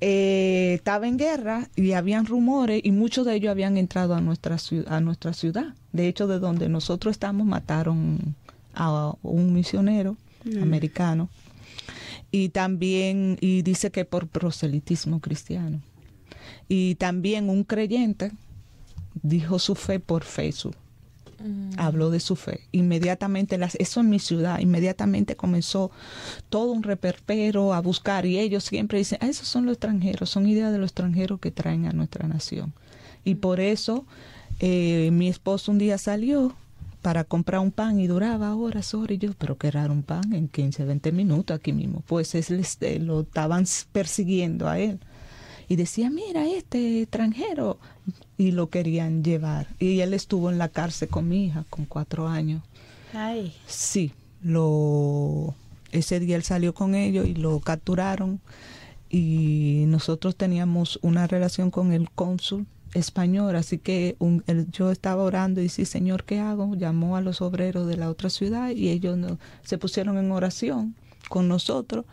[0.00, 4.56] eh, estaba en guerra y habían rumores y muchos de ellos habían entrado a nuestra,
[4.86, 5.74] a nuestra ciudad.
[5.92, 8.34] De hecho, de donde nosotros estamos mataron
[8.74, 10.62] a un misionero mm.
[10.62, 11.28] americano
[12.30, 15.80] y también, y dice que por proselitismo cristiano.
[16.68, 18.32] Y también un creyente
[19.22, 20.76] dijo su fe por Facebook
[21.76, 22.60] habló de su fe.
[22.72, 25.90] Inmediatamente, las, eso en mi ciudad, inmediatamente comenzó
[26.48, 30.46] todo un reperpero a buscar y ellos siempre dicen, ah, esos son los extranjeros, son
[30.46, 32.72] ideas de los extranjeros que traen a nuestra nación.
[33.24, 34.04] Y por eso
[34.60, 36.54] eh, mi esposo un día salió
[37.02, 39.16] para comprar un pan y duraba horas, horas.
[39.16, 42.02] Y yo, pero qué raro un pan en 15, 20 minutos aquí mismo.
[42.06, 44.98] Pues es, este, lo estaban persiguiendo a él
[45.68, 47.78] y decía, mira, este extranjero,
[48.36, 49.68] y lo querían llevar.
[49.78, 52.62] Y él estuvo en la cárcel con mi hija, con cuatro años.
[53.12, 53.54] Ay.
[53.66, 55.54] Sí, lo,
[55.92, 58.40] ese día él salió con ellos y lo capturaron
[59.08, 64.16] y nosotros teníamos una relación con el cónsul español, así que
[64.70, 66.74] yo estaba orando y dije, Señor, ¿qué hago?
[66.74, 69.18] Llamó a los obreros de la otra ciudad y ellos
[69.62, 70.94] se pusieron en oración
[71.28, 72.04] con nosotros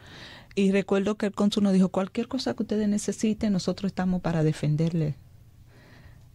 [0.55, 4.43] y recuerdo que el cónsul nos dijo, cualquier cosa que ustedes necesiten, nosotros estamos para
[4.43, 5.15] defenderle.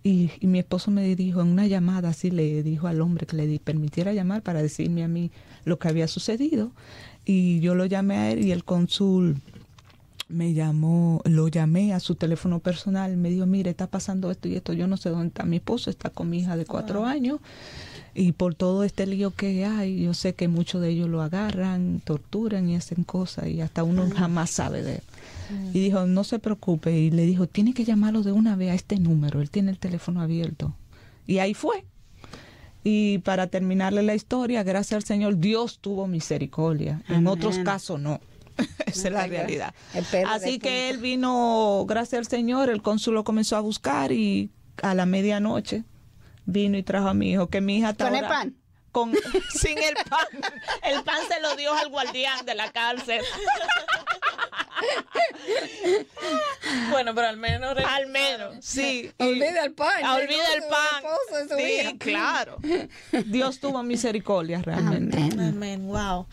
[0.03, 3.59] Y, mi esposo me dijo en una llamada, así le dijo al hombre que le
[3.59, 5.33] permitiera llamar para decirme a mí
[5.65, 6.71] lo que había sucedido.
[7.25, 9.43] Y yo lo llamé a él y el cónsul
[10.29, 14.55] me llamó, lo llamé a su teléfono personal, me dijo, mire, está pasando esto y
[14.55, 17.41] esto, yo no sé dónde está mi esposo, está con mi hija de cuatro años
[18.17, 22.01] y por todo este lío que hay, yo sé que muchos de ellos lo agarran,
[22.03, 25.03] torturan y hacen cosas y hasta uno jamás sabe de él.
[25.75, 26.99] Y dijo, no se preocupe.
[26.99, 29.79] Y le dijo, tiene que llamarlo de una vez a este número, él tiene el
[29.79, 30.75] teléfono abierto.
[31.27, 31.85] Y ahí fue.
[32.83, 37.03] Y para terminarle la historia, gracias al Señor, Dios tuvo misericordia.
[37.09, 38.21] En otros casos no.
[38.87, 39.75] Esa es la realidad.
[40.29, 44.49] Así que él vino, gracias al Señor, el cónsul comenzó a buscar y
[44.83, 45.85] a la medianoche
[46.47, 48.57] vino y trajo a mi hijo, que mi hija ¿Con el pan?
[48.93, 49.13] Con,
[49.51, 50.27] sin el pan.
[50.83, 53.23] El pan se lo dio al guardián de la cárcel.
[56.91, 57.77] bueno, pero al menos.
[57.87, 59.13] Al menos, sí.
[59.19, 60.03] Olvida el pan.
[60.05, 61.03] Olvida el pan.
[61.59, 62.57] sí, claro.
[63.27, 65.19] Dios tuvo misericordia realmente.
[65.19, 65.87] Amén.
[65.87, 66.27] Wow.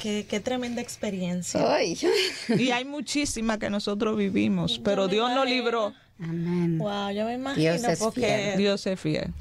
[0.00, 1.82] Qué, qué, tremenda experiencia.
[1.82, 5.94] Y hay muchísimas que nosotros vivimos, pero Dios nos libró.
[6.22, 6.78] Amén.
[6.78, 9.32] Wow, yo me imagino Dios porque Dios es fiel.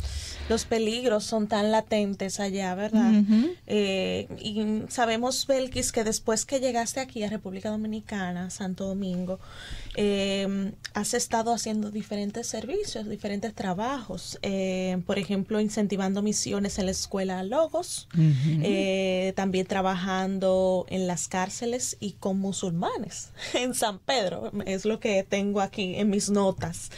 [0.50, 3.14] Los peligros son tan latentes allá, ¿verdad?
[3.68, 9.40] Eh, y sabemos, Belkis, que después que llegaste aquí a República Dominicana, Santo Domingo,
[9.96, 14.40] eh, has estado haciendo diferentes servicios, diferentes trabajos.
[14.42, 18.08] Eh, por ejemplo, incentivando misiones en la escuela Logos,
[19.36, 25.62] también trabajando en las cárceles y con musulmanes en San Pedro, es lo que tengo
[25.62, 26.90] aquí en mis notas.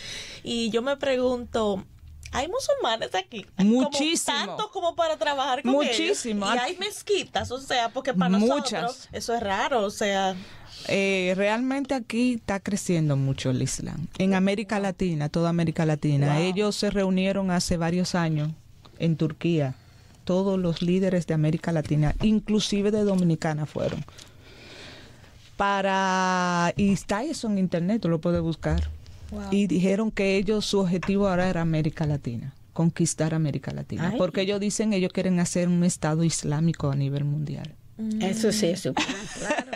[0.41, 1.85] Y yo me pregunto,
[2.31, 3.45] hay musulmanes aquí.
[3.57, 4.37] Muchísimo.
[4.37, 6.45] tanto como para trabajar con Muchísimo.
[6.53, 10.35] Y hay mezquitas, o sea, porque para nosotros eso es raro, o sea...
[10.87, 14.07] Eh, realmente aquí está creciendo mucho el Islam.
[14.17, 16.39] En América Latina, toda América Latina.
[16.39, 18.49] Ellos se reunieron hace varios años
[18.97, 19.75] en Turquía.
[20.23, 24.03] Todos los líderes de América Latina, inclusive de Dominicana, fueron.
[25.57, 26.73] Para...
[26.77, 28.89] Y está eso en internet, tú lo puedes buscar
[29.51, 34.59] y dijeron que ellos, su objetivo ahora era América Latina, conquistar América Latina, porque ellos
[34.59, 37.75] dicen ellos quieren hacer un Estado islámico a nivel mundial.
[37.97, 38.21] Mm.
[38.21, 39.71] Eso sí, eso claro.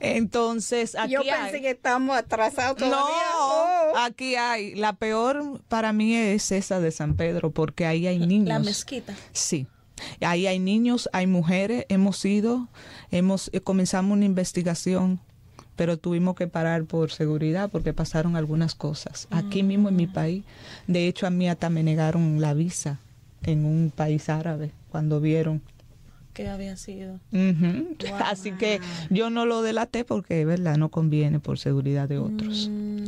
[0.00, 2.96] Entonces, aquí Yo pensé que estamos atrasados todavía.
[2.98, 3.96] No, oh.
[3.98, 4.74] aquí hay.
[4.74, 8.48] La peor para mí es esa de San Pedro, porque ahí hay niños.
[8.48, 9.14] La mezquita.
[9.32, 9.66] Sí.
[10.20, 11.84] Ahí hay niños, hay mujeres.
[11.88, 12.68] Hemos ido,
[13.10, 15.20] hemos eh, comenzamos una investigación
[15.78, 19.28] pero tuvimos que parar por seguridad porque pasaron algunas cosas.
[19.30, 20.42] Aquí mismo en mi país,
[20.88, 22.98] de hecho a mí hasta me negaron la visa
[23.44, 25.62] en un país árabe cuando vieron
[26.34, 27.20] que había sido.
[28.24, 30.76] Así que yo no lo delaté porque, ¿verdad?
[30.76, 32.68] No conviene por seguridad de otros.
[32.70, 33.06] Mm.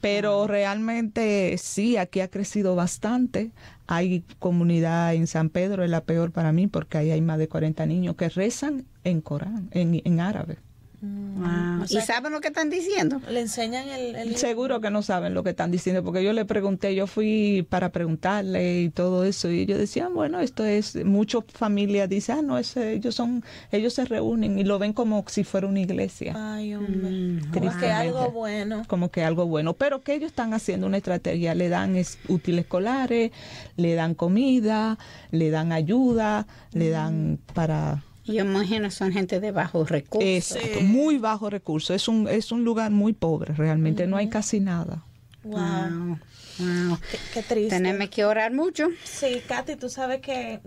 [0.00, 3.50] Pero realmente sí, aquí ha crecido bastante.
[3.86, 7.48] Hay comunidad en San Pedro, es la peor para mí porque ahí hay más de
[7.48, 10.58] 40 niños que rezan en Corán, en, en árabe.
[11.02, 11.86] Wow.
[11.88, 13.22] ¿Y saben lo que están diciendo?
[13.30, 16.44] Le enseñan el, el, Seguro que no saben lo que están diciendo, porque yo le
[16.44, 21.44] pregunté, yo fui para preguntarle y todo eso, y ellos decían, bueno, esto es, muchas
[21.48, 23.42] familias dicen, ah, no, es, ellos son,
[23.72, 26.34] ellos se reúnen y lo ven como si fuera una iglesia.
[26.36, 27.10] Ay, hombre.
[27.10, 28.82] Mm, como que algo bueno.
[28.86, 31.96] Como que algo bueno, pero que ellos están haciendo una estrategia, le dan
[32.28, 33.32] útiles escolares,
[33.76, 34.98] le dan comida,
[35.30, 40.56] le dan ayuda, le dan para yo imagino son gente de bajos recursos.
[40.56, 41.96] Exacto, muy bajos recursos.
[41.96, 45.04] Es un, es un lugar muy pobre, realmente no hay casi nada.
[45.42, 46.18] Wow.
[46.58, 46.98] wow.
[47.32, 47.76] Qué, triste.
[47.76, 48.88] Tenemos que orar mucho.
[49.04, 50.60] Sí, Katy, tú sabes que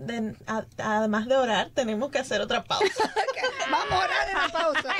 [0.78, 2.86] además de orar, tenemos que hacer otra pausa.
[3.70, 4.94] Vamos a orar en la pausa.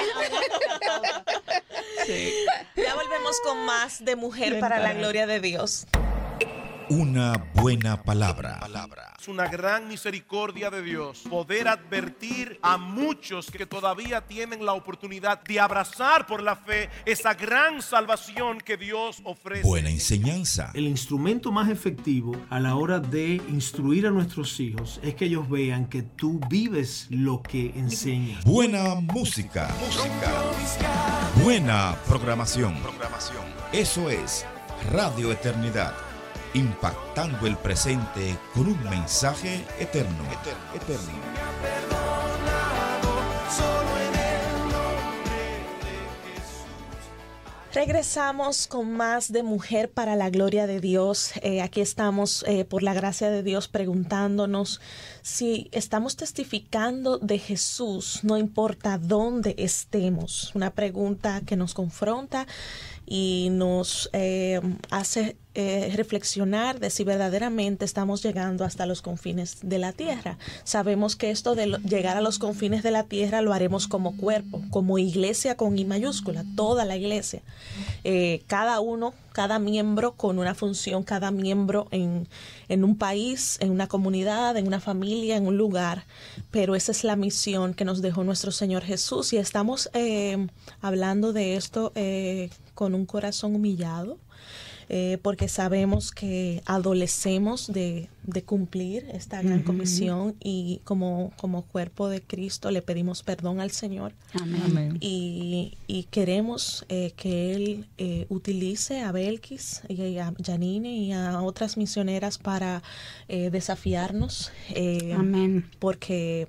[2.07, 2.33] sí.
[2.77, 5.87] Ya volvemos con más de Mujer para la Gloria de Dios.
[6.91, 8.61] Una buena palabra.
[9.19, 15.43] Es una gran misericordia de Dios poder advertir a muchos que todavía tienen la oportunidad
[15.45, 19.63] de abrazar por la fe esa gran salvación que Dios ofrece.
[19.63, 20.73] Buena enseñanza.
[20.75, 25.49] El instrumento más efectivo a la hora de instruir a nuestros hijos es que ellos
[25.49, 28.45] vean que tú vives lo que enseñas.
[28.45, 29.75] Buena música.
[29.81, 30.33] música.
[31.43, 32.75] Buena programación.
[32.83, 33.45] programación.
[33.73, 34.45] Eso es
[34.93, 35.95] Radio Eternidad
[36.55, 40.25] impactando el presente con un mensaje eterno.
[40.75, 41.13] eterno,
[47.75, 51.33] Regresamos con más de Mujer para la Gloria de Dios.
[51.43, 54.81] Eh, aquí estamos, eh, por la gracia de Dios, preguntándonos
[55.23, 60.55] si estamos testificando de Jesús, no importa dónde estemos.
[60.55, 62.47] Una pregunta que nos confronta
[63.07, 64.61] y nos eh,
[64.93, 70.37] hace eh, reflexionar de si verdaderamente estamos llegando hasta los confines de la tierra.
[70.65, 74.61] Sabemos que esto de llegar a los confines de la tierra lo haremos como cuerpo,
[74.71, 77.41] como iglesia con I mayúscula, toda la iglesia.
[78.03, 82.27] Eh, cada uno, cada miembro con una función, cada miembro en,
[82.69, 86.05] en un país, en una comunidad, en una familia, en un lugar.
[86.51, 90.49] Pero esa es la misión que nos dejó nuestro Señor Jesús y estamos eh,
[90.81, 91.93] hablando de esto
[92.75, 94.19] con un corazón humillado
[94.89, 98.09] eh, porque sabemos que adolecemos de,
[98.47, 104.13] cumplir esta gran comisión y como, como cuerpo de Cristo le pedimos perdón al Señor.
[104.41, 104.99] Amén.
[105.01, 105.77] Y,
[106.11, 112.39] queremos eh, que Él eh, utilice a Belkis y a Janine y a otras misioneras
[112.39, 112.83] para
[113.29, 114.53] desafiarnos.
[115.15, 115.71] Amén.
[115.79, 116.49] Porque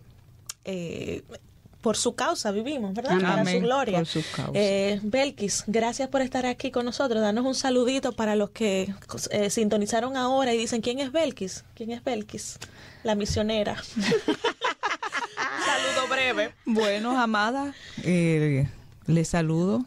[1.85, 3.21] por su causa vivimos, ¿verdad?
[3.21, 3.99] Para su gloria.
[3.99, 4.53] Por su causa.
[4.55, 7.21] Eh, Belkis, gracias por estar aquí con nosotros.
[7.21, 8.91] Danos un saludito para los que
[9.29, 11.63] eh, sintonizaron ahora y dicen, ¿quién es Belkis?
[11.75, 12.57] ¿Quién es Belkis?
[13.03, 13.75] La misionera.
[15.63, 16.55] saludo breve.
[16.65, 18.67] Bueno, amada, eh,
[19.05, 19.85] les saludo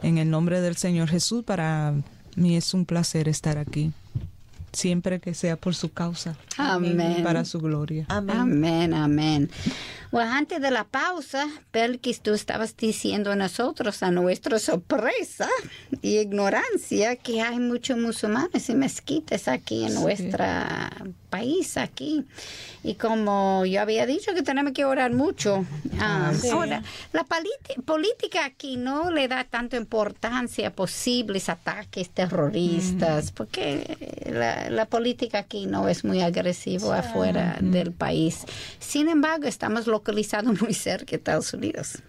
[0.00, 1.42] en el nombre del Señor Jesús.
[1.42, 1.92] Para
[2.36, 3.90] mí es un placer estar aquí
[4.72, 6.36] siempre que sea por su causa.
[6.56, 7.24] Amén.
[7.24, 8.06] Para su gloria.
[8.08, 8.36] Amén.
[8.36, 9.50] Amén, amén.
[10.12, 15.48] Bueno, antes de la pausa, Belkis, tú estabas diciendo a nosotros, a nuestra sorpresa
[16.02, 20.44] y ignorancia, que hay muchos musulmanes y mezquitas aquí en nuestro
[21.30, 22.26] país, aquí.
[22.84, 25.64] Y como yo había dicho que tenemos que orar mucho.
[25.98, 26.82] Ah, ah, ahora,
[27.14, 27.24] la
[27.86, 35.64] política aquí no le da tanta importancia a posibles ataques terroristas, porque la, política aquí
[35.64, 38.44] no es muy agresiva afuera del país.
[38.78, 40.01] Sin embargo, estamos localizados
[40.60, 42.02] muy cerca de Estados Unidos.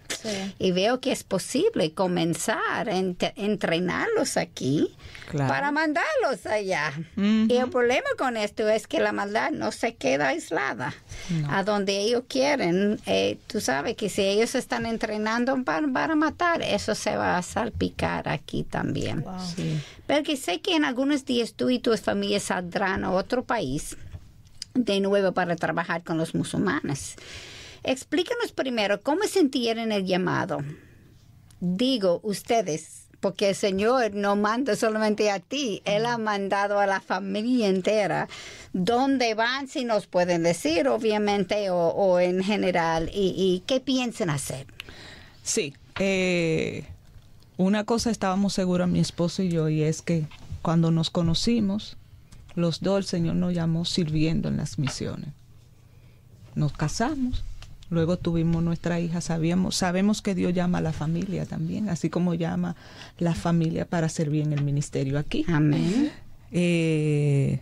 [0.58, 4.96] Y veo que es posible comenzar a entrenarlos aquí
[5.32, 6.94] para mandarlos allá.
[7.18, 10.94] Y el problema con esto es que la maldad no se queda aislada.
[11.50, 16.62] A donde ellos quieren, eh, tú sabes que si ellos están entrenando para, para, matar,
[16.62, 19.26] eso se va a salpicar aquí también.
[20.08, 23.98] Pero que sé que en algunos días tú y tu familia saldrán a otro país
[24.74, 27.16] de nuevo para trabajar con los musulmanes.
[27.84, 30.60] Explícanos primero cómo sintieron el llamado.
[31.60, 37.00] Digo, ustedes, porque el Señor no manda solamente a ti, Él ha mandado a la
[37.00, 38.28] familia entera.
[38.74, 39.68] ¿Dónde van?
[39.68, 44.68] Si nos pueden decir, obviamente, o, en general, y, qué piensan hacer.
[45.42, 46.86] Sí, eh,
[47.58, 50.26] una cosa estábamos seguros mi esposo y yo, y es que
[50.62, 51.98] cuando nos conocimos,
[52.56, 55.30] los dos el Señor nos llamó sirviendo en las misiones.
[56.56, 57.44] Nos casamos,
[57.94, 62.34] luego tuvimos nuestra hija, sabíamos, sabemos que Dios llama a la familia también, así como
[62.34, 62.76] llama
[63.20, 65.46] la familia para servir en el ministerio aquí.
[65.48, 66.12] Amén.
[66.52, 67.62] Eh,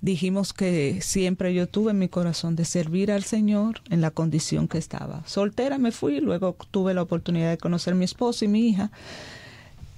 [0.00, 4.68] dijimos que siempre yo tuve en mi corazón de servir al Señor en la condición
[4.68, 5.22] que estaba.
[5.26, 8.90] Soltera me fui, luego tuve la oportunidad de conocer a mi esposo y mi hija.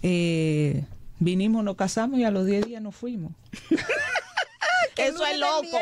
[0.03, 0.85] Eh,
[1.19, 3.33] vinimos, nos casamos y a los 10 días nos fuimos.
[4.97, 5.79] Eso es loco.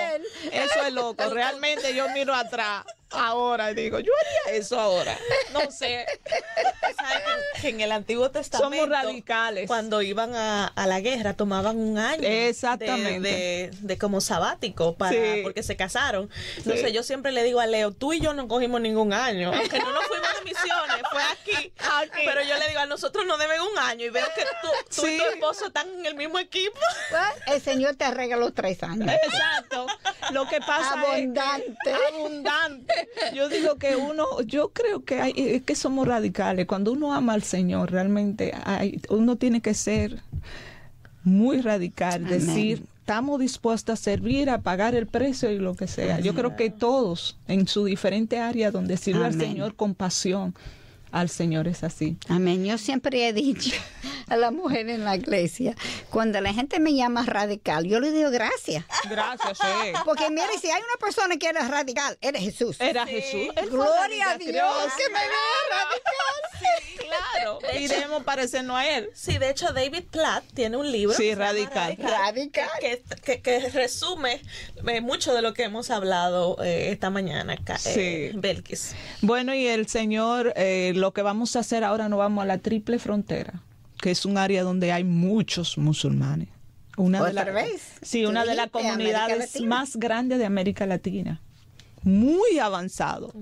[0.52, 1.30] Eso es loco.
[1.30, 5.16] Realmente yo miro atrás ahora y digo, yo haría eso ahora.
[5.52, 6.06] No sé.
[6.96, 7.22] ¿Sabes
[7.60, 8.76] que, en el Antiguo Testamento.
[8.76, 9.66] Somos radicales.
[9.66, 12.22] Cuando iban a, la guerra, tomaban un año.
[12.22, 13.70] Exactamente.
[13.80, 16.30] De, como sabático para porque se casaron.
[16.56, 19.52] Entonces yo siempre le digo a Leo, tú y yo no cogimos ningún año.
[19.52, 20.67] Aunque no nos fuimos de misiones,
[22.98, 26.16] nosotros no deben un año y veo que tú, y tu esposo están en el
[26.16, 26.80] mismo equipo.
[27.46, 29.08] el Señor te regaló tres años.
[29.08, 29.86] Exacto.
[30.32, 31.76] Lo que pasa abundante.
[31.86, 33.08] es abundante.
[33.34, 36.66] Yo digo que uno, yo creo que hay, es que somos radicales.
[36.66, 40.20] Cuando uno ama al Señor, realmente hay, uno tiene que ser
[41.22, 46.18] muy radical, decir, estamos dispuestos a servir, a pagar el precio y lo que sea.
[46.18, 50.54] Yo creo que todos, en su diferente área donde sirve al Señor con pasión,
[51.10, 52.16] al Señor es así.
[52.28, 52.64] Amén.
[52.64, 53.74] Yo siempre he dicho
[54.28, 55.74] a la mujer en la iglesia,
[56.10, 58.84] cuando la gente me llama radical, yo le digo gracias.
[59.08, 59.92] Gracias, sí.
[60.04, 62.76] Porque mire, si hay una persona que eres radical, eres Jesús.
[62.80, 63.48] Era Jesús.
[63.70, 64.52] Gloria a Dios,
[64.96, 66.58] que me vea radical.
[66.58, 67.58] Sí, claro.
[67.78, 69.10] y debemos parecernos a él.
[69.14, 71.16] Sí, de hecho David Platt tiene un libro.
[71.16, 71.96] Sí, radical.
[71.98, 72.68] Radical.
[72.80, 74.42] Que, resume
[74.86, 78.38] eh, mucho de lo que hemos hablado eh, esta mañana acá, eh, sí.
[78.38, 78.94] Belkis.
[79.22, 80.52] Bueno, y el Señor...
[80.98, 83.62] Lo que vamos a hacer ahora, nos vamos a la triple frontera,
[84.00, 86.48] que es un área donde hay muchos musulmanes.
[86.96, 87.46] Una de las
[88.02, 91.40] Sí, una de las comunidades más grandes de América Latina.
[92.02, 93.32] Muy avanzado.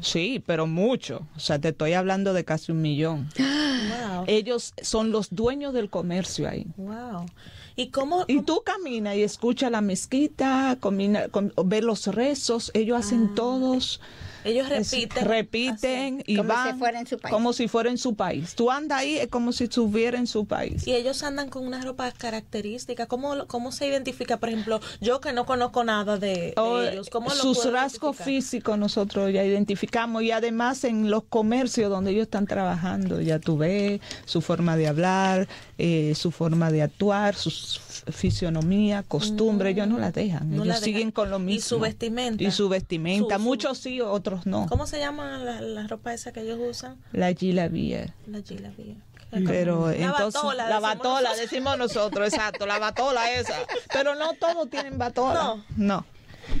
[0.00, 1.26] Sí, pero mucho.
[1.36, 3.28] O sea, te estoy hablando de casi un millón.
[4.26, 6.66] Ellos son los dueños del comercio ahí.
[6.76, 7.26] Wow.
[7.76, 10.78] ¿Y cómo, Y tú caminas y escuchas la mezquita,
[11.64, 13.32] ves los rezos, ellos hacen ah.
[13.34, 14.00] todos
[14.44, 15.24] ellos repiten.
[15.24, 17.32] repiten y como van si fuera en su país.
[17.32, 18.54] como si fuera en su país.
[18.54, 20.86] Tú andas ahí es como si estuviera en su país.
[20.86, 23.06] Y ellos andan con una ropa característica.
[23.06, 24.38] ¿Cómo, cómo se identifica?
[24.38, 27.08] Por ejemplo, yo que no conozco nada de, oh, ellos.
[27.10, 32.46] ¿cómo sus rasgos físicos nosotros ya identificamos y además en los comercios donde ellos están
[32.46, 37.50] trabajando ya tú ves su forma de hablar, eh, su forma de actuar, su
[38.10, 40.52] fisionomía, costumbre, ellos no la dejan.
[40.52, 41.58] ellos siguen con lo mismo.
[41.58, 42.42] Y su vestimenta.
[42.42, 43.38] Y su vestimenta.
[43.38, 44.66] Muchos sí, otros no.
[44.68, 46.96] ¿Cómo se llama la, ropa esa que ellos usan?
[47.12, 48.14] La gilabía.
[48.26, 48.96] La gilabía.
[49.30, 53.54] Pero entonces batola, la batola decimos nosotros, exacto, la batola esa.
[53.92, 55.64] Pero no todos tienen batola.
[55.76, 56.04] No.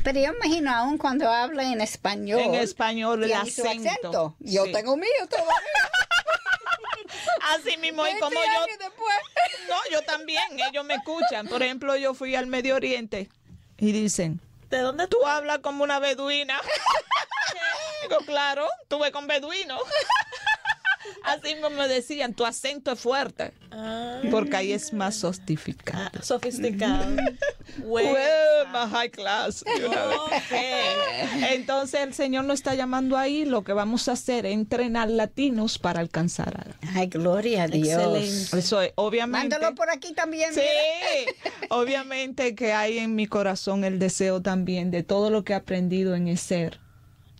[0.02, 2.40] Pero yo imagino aún cuando habla en español.
[2.40, 4.36] En español el acento.
[4.40, 5.52] Yo tengo mío todavía.
[7.54, 8.66] Así mismo, y como yo.
[9.68, 11.48] No, yo también, ellos me escuchan.
[11.48, 13.28] Por ejemplo, yo fui al Medio Oriente
[13.78, 14.40] y dicen,
[14.72, 16.58] ¿De dónde tú, hablas como una beduina?
[18.02, 19.76] Digo, claro, tuve con beduino.
[21.24, 23.52] Así me decían, tu acento es fuerte.
[23.70, 24.20] Ah.
[24.30, 26.04] Porque ahí es más sofisticado.
[26.04, 27.16] Ah, sofisticado.
[28.72, 29.64] más high class.
[31.50, 33.44] Entonces el Señor nos está llamando ahí.
[33.44, 36.98] Lo que vamos a hacer es entrenar latinos para alcanzar a...
[36.98, 38.52] Ay, gloria a Dios.
[38.52, 39.56] Eso es, obviamente.
[39.56, 40.54] Mándalo por aquí también.
[40.54, 40.60] Sí,
[41.70, 46.14] obviamente que hay en mi corazón el deseo también de todo lo que he aprendido
[46.14, 46.80] en el ser.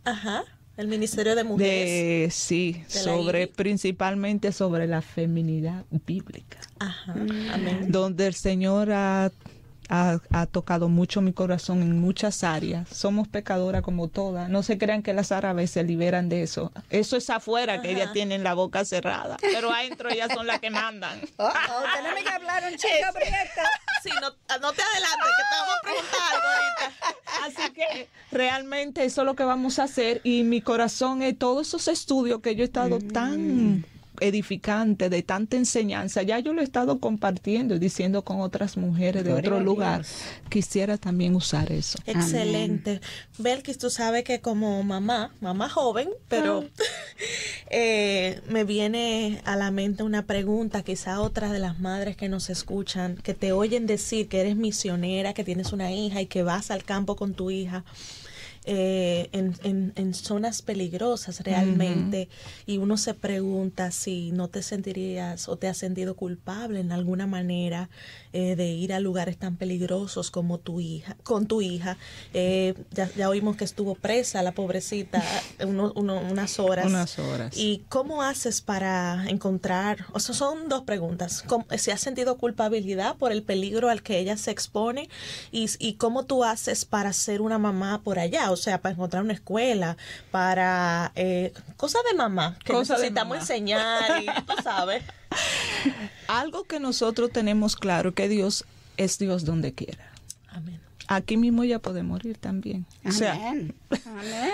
[0.05, 0.45] Ajá
[0.77, 2.35] el Ministerio de Mujeres.
[2.35, 6.59] sí, sobre principalmente sobre la feminidad bíblica.
[6.79, 7.13] Ajá.
[7.53, 7.87] Amén.
[7.89, 9.31] Donde el Señor ha
[9.89, 12.89] ha, tocado mucho mi corazón en muchas áreas.
[12.89, 14.49] Somos pecadoras como todas.
[14.49, 16.73] No se crean que las árabes se liberan de eso.
[16.91, 19.37] Eso es afuera, que ellas tienen la boca cerrada.
[19.41, 21.21] Pero adentro ellas son las que mandan.
[21.39, 22.91] Oh, oh, tenemos que hablar un chico
[24.03, 24.29] Sí, no,
[24.61, 27.63] no, te adelantes, que te vamos a preguntar algo ahorita.
[27.63, 30.21] Así que realmente eso es lo que vamos a hacer.
[30.25, 33.09] Y mi corazón es todos esos estudios que yo he estado mm.
[33.09, 33.85] tan
[34.23, 36.23] edificante, de tanta enseñanza.
[36.23, 40.05] Ya yo lo he estado compartiendo y diciendo con otras mujeres de otro lugar.
[40.49, 41.99] Quisiera también usar eso.
[42.07, 43.01] Excelente.
[43.39, 46.83] Belkis, tú sabes que como mamá, mamá joven, pero ah.
[47.71, 52.51] eh, me viene a la mente una pregunta, quizá otra de las madres que nos
[52.51, 56.71] escuchan, que te oyen decir que eres misionera, que tienes una hija y que vas
[56.71, 57.85] al campo con tu hija.
[58.65, 62.29] Eh, en, en, zonas peligrosas realmente
[62.65, 67.27] y uno se pregunta si no te sentirías o te has sentido culpable en alguna
[67.27, 67.91] manera
[68.33, 71.97] eh, de ir a lugares tan peligrosos como tu hija, con tu hija.
[72.35, 75.25] Eh, ya, ya, oímos que estuvo presa la pobrecita
[75.67, 76.87] unas horas.
[76.87, 77.57] Unas horas.
[77.57, 80.07] ¿Y cómo haces para encontrar?
[80.13, 81.45] O sea, son dos preguntas.
[81.79, 85.09] ¿Si has sentido culpabilidad por el peligro al que ella se expone?
[85.51, 88.52] ¿Y, y cómo tú haces para ser una mamá por allá?
[88.53, 89.97] O sea, para encontrar una escuela,
[90.31, 95.03] para eh, cosas de mamá que necesitamos enseñar y tú sabes.
[96.29, 98.65] Algo que nosotros tenemos claro que Dios
[98.97, 100.13] es Dios donde quiera.
[100.49, 100.81] Amén.
[101.09, 102.87] Aquí mismo ya puede morir también.
[103.05, 103.75] Amén.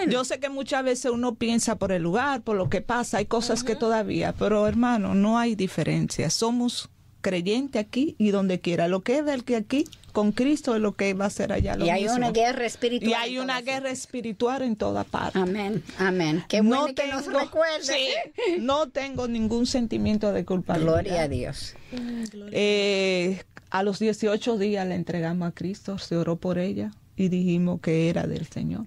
[0.09, 3.27] Yo sé que muchas veces uno piensa por el lugar, por lo que pasa, hay
[3.27, 6.31] cosas que todavía, pero hermano, no hay diferencia.
[6.31, 6.89] Somos
[7.21, 8.89] creyente aquí y donde quiera.
[8.89, 9.85] Lo que es del que aquí
[10.19, 11.77] con Cristo es lo que va a ser allá.
[11.79, 13.09] y hay una guerra espiritual.
[13.09, 15.39] Y hay una guerra espiritual en toda parte.
[15.39, 16.43] Amén, amén.
[16.49, 17.95] Qué bueno no que nos recuerde.
[18.59, 20.93] no tengo ningún sentimiento de culpabilidad.
[20.93, 21.77] Gloria a Dios.
[22.51, 27.81] Eh, a los 18 días le entregamos a Cristo, se oró por ella y dijimos
[27.81, 28.87] que era del Señor.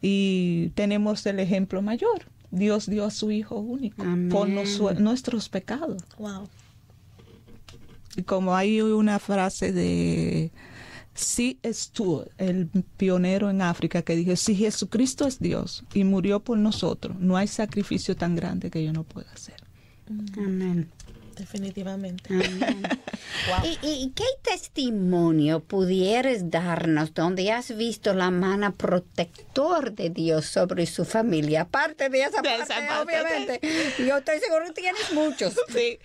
[0.00, 2.26] Y tenemos el ejemplo mayor.
[2.52, 6.04] Dios dio a su Hijo único por nuestros pecados.
[6.18, 6.48] Wow
[8.22, 10.52] como hay una frase de
[11.14, 16.40] si es tú, el pionero en África, que dijo, si Jesucristo es Dios y murió
[16.40, 19.56] por nosotros, no hay sacrificio tan grande que yo no pueda hacer.
[20.36, 20.90] Amén.
[21.36, 22.34] Definitivamente.
[23.82, 31.06] ¿Y, qué testimonio pudieres darnos donde has visto la mano protector de Dios sobre su
[31.06, 31.62] familia?
[31.62, 33.60] Aparte de esa, parte, obviamente.
[34.06, 35.54] Yo estoy seguro que tienes muchos.
[35.68, 35.98] Sí,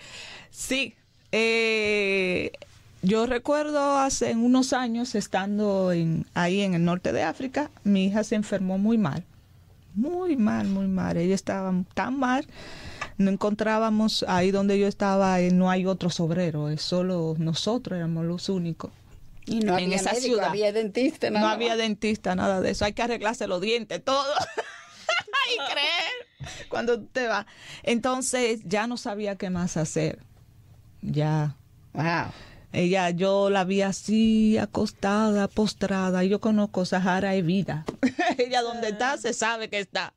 [0.50, 0.96] sí.
[1.38, 2.54] Eh,
[3.02, 8.24] yo recuerdo hace unos años estando en, ahí en el norte de África, mi hija
[8.24, 9.26] se enfermó muy mal,
[9.96, 11.18] muy mal, muy mal.
[11.18, 12.48] Ella estaba tan mal,
[13.18, 18.24] no encontrábamos ahí donde yo estaba, eh, no hay otros obreros, es solo nosotros éramos
[18.24, 18.92] los únicos.
[19.46, 20.48] Y no había esa ciudad.
[20.48, 21.46] había dentista, nada.
[21.46, 22.86] No había dentista, nada de eso.
[22.86, 24.24] Hay que arreglarse los dientes, todo.
[25.54, 27.46] y creer cuando te va.
[27.84, 30.20] Entonces ya no sabía qué más hacer
[31.12, 31.56] ya.
[31.94, 32.32] Wow.
[32.76, 36.24] Ella, yo la vi así, acostada, postrada.
[36.26, 37.86] Yo conozco Sahara y vida.
[38.38, 40.14] Ella donde está, se sabe que está.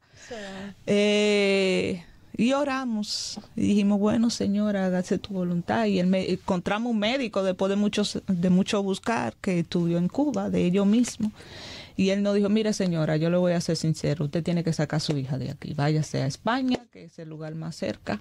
[0.86, 2.02] Eh,
[2.36, 3.38] y oramos.
[3.54, 5.86] Y dijimos, bueno, señora, hágase tu voluntad.
[5.86, 10.64] Y encontramos un médico después de, muchos, de mucho buscar que estudió en Cuba, de
[10.64, 11.30] ellos mismos.
[11.96, 14.72] Y él nos dijo, mire señora, yo le voy a ser sincero, usted tiene que
[14.72, 15.74] sacar a su hija de aquí.
[15.74, 18.20] Váyase a España, que es el lugar más cerca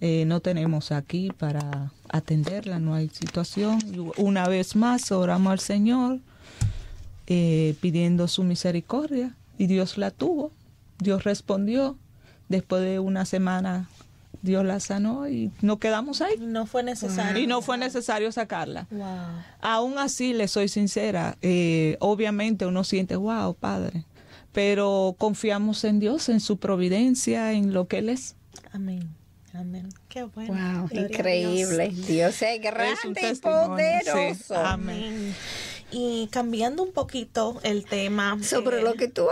[0.00, 3.78] eh, no tenemos aquí para atenderla, no hay situación.
[4.16, 6.20] Una vez más oramos al Señor
[7.26, 10.52] eh, pidiendo su misericordia y Dios la tuvo,
[10.98, 11.96] Dios respondió.
[12.48, 13.88] Después de una semana
[14.42, 16.36] Dios la sanó y nos quedamos ahí.
[16.38, 17.42] No fue necesario.
[17.42, 18.86] Y no fue necesario sacarla.
[19.60, 24.04] Aún así, le soy sincera, eh, obviamente uno siente, wow, Padre,
[24.52, 28.36] pero confiamos en Dios, en su providencia, en lo que Él es.
[28.72, 29.10] Amén.
[29.58, 29.88] Amén.
[30.08, 30.82] Qué bueno.
[30.82, 31.88] Wow, increíble.
[31.88, 32.42] Dios.
[32.42, 34.56] es grande y poderoso.
[34.56, 35.34] Amén.
[35.90, 38.38] Y cambiando un poquito el tema.
[38.42, 39.28] Sobre lo que tú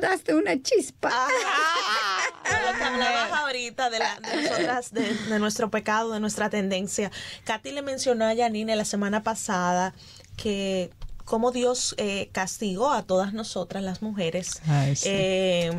[0.00, 1.10] daste una chispa.
[1.12, 2.20] Ah,
[2.72, 7.12] lo que hablabas ahorita de, la, de nosotras, de, nuestro pecado, de nuestra tendencia.
[7.44, 9.94] Katy le mencionó a Janine la semana pasada
[10.36, 10.90] que
[11.24, 14.60] como Dios eh, castigó a todas nosotras las mujeres.
[15.04, 15.70] eh,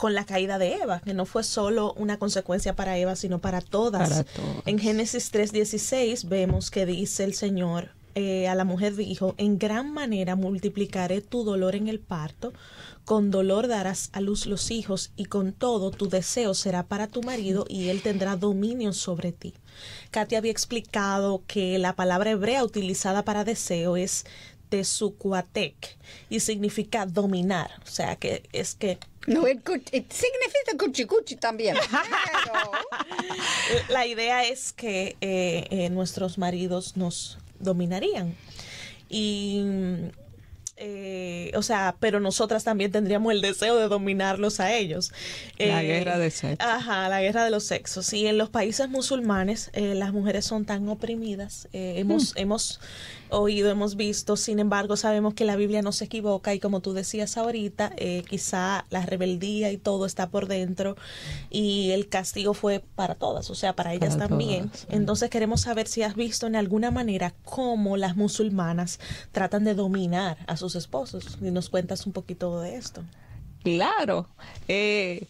[0.00, 3.60] con la caída de Eva, que no fue solo una consecuencia para Eva, sino para
[3.60, 4.24] todas.
[4.64, 9.92] En Génesis 3:16 vemos que dice el Señor, eh, a la mujer dijo, en gran
[9.92, 12.54] manera multiplicaré tu dolor en el parto,
[13.04, 17.22] con dolor darás a luz los hijos y con todo tu deseo será para tu
[17.22, 19.52] marido y él tendrá dominio sobre ti.
[20.10, 24.24] Katia había explicado que la palabra hebrea utilizada para deseo es
[24.70, 25.98] tesucuatec
[26.30, 31.76] y significa dominar, o sea que es que no, significa cuchicuchi también.
[33.90, 38.34] la idea es que eh, eh, nuestros maridos nos dominarían.
[39.10, 39.62] Y
[40.76, 45.12] eh, o sea, pero nosotras también tendríamos el deseo de dominarlos a ellos.
[45.58, 46.66] La guerra de sexos.
[46.66, 48.10] Ajá, la guerra de los sexos.
[48.14, 51.68] Y en los países musulmanes las mujeres son tan oprimidas.
[51.72, 52.38] hemos, hmm.
[52.38, 52.80] hemos
[53.30, 56.92] oído, hemos visto, sin embargo sabemos que la Biblia no se equivoca y como tú
[56.92, 60.96] decías ahorita, eh, quizá la rebeldía y todo está por dentro
[61.50, 64.70] y el castigo fue para todas, o sea, para ellas también.
[64.88, 69.00] Entonces queremos saber si has visto en alguna manera cómo las musulmanas
[69.32, 71.38] tratan de dominar a sus esposos.
[71.40, 73.02] Y nos cuentas un poquito de esto.
[73.62, 74.26] Claro.
[74.68, 75.26] Eh,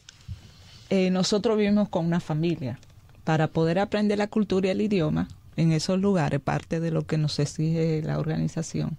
[0.91, 2.79] eh, nosotros vivimos con una familia.
[3.25, 5.29] Para poder aprender la cultura y el idioma
[5.61, 8.97] en esos lugares, parte de lo que nos exige la organización,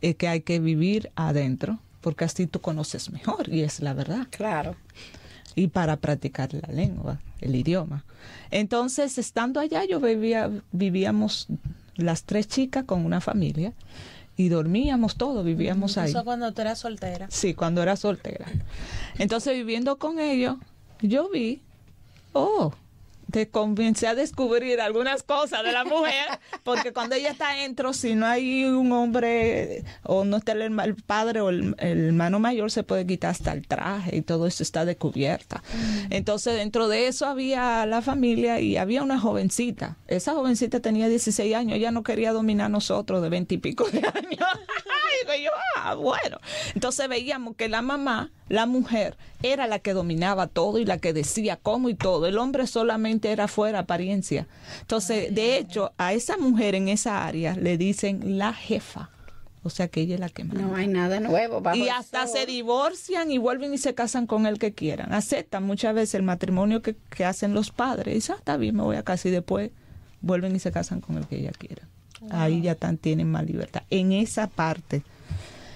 [0.00, 4.28] es que hay que vivir adentro, porque así tú conoces mejor, y es la verdad.
[4.30, 4.76] Claro.
[5.54, 8.04] Y para practicar la lengua, el idioma.
[8.50, 11.48] Entonces, estando allá, yo vivía, vivíamos
[11.96, 13.72] las tres chicas con una familia
[14.36, 16.10] y dormíamos todos, vivíamos ahí.
[16.10, 17.26] Eso cuando tú eras soltera.
[17.30, 18.44] Sí, cuando era soltera.
[19.18, 20.56] Entonces, viviendo con ellos,
[21.00, 21.62] yo vi,
[22.34, 22.74] oh,
[23.30, 28.14] te comencé a descubrir algunas cosas de la mujer, porque cuando ella está dentro, si
[28.14, 32.70] no hay un hombre o no está el, el padre o el, el, hermano mayor,
[32.70, 35.62] se puede quitar hasta el traje y todo eso está descubierta.
[36.10, 39.96] Entonces, dentro de eso había la familia y había una jovencita.
[40.06, 43.88] Esa jovencita tenía 16 años, ella no quería dominar a nosotros de 20 y pico
[43.90, 44.48] de años.
[45.38, 46.38] Y yo, ah, bueno.
[46.74, 51.12] Entonces veíamos que la mamá, la mujer, era la que dominaba todo y la que
[51.12, 52.26] decía cómo y todo.
[52.26, 54.46] El hombre solamente era fuera apariencia.
[54.80, 59.10] Entonces, de hecho, a esa mujer en esa área le dicen la jefa.
[59.62, 60.62] O sea que ella es la que manda.
[60.62, 61.60] No hay nada nuevo.
[61.60, 65.12] Bajo y hasta se divorcian y vuelven y se casan con el que quieran.
[65.12, 68.12] Aceptan muchas veces el matrimonio que, que hacen los padres.
[68.12, 69.72] Y dicen, ah, está bien, me voy a casar y después
[70.20, 71.82] vuelven y se casan con el que ella quiera.
[72.20, 72.30] Wow.
[72.32, 73.82] Ahí ya tan, tienen más libertad.
[73.90, 75.02] En esa parte.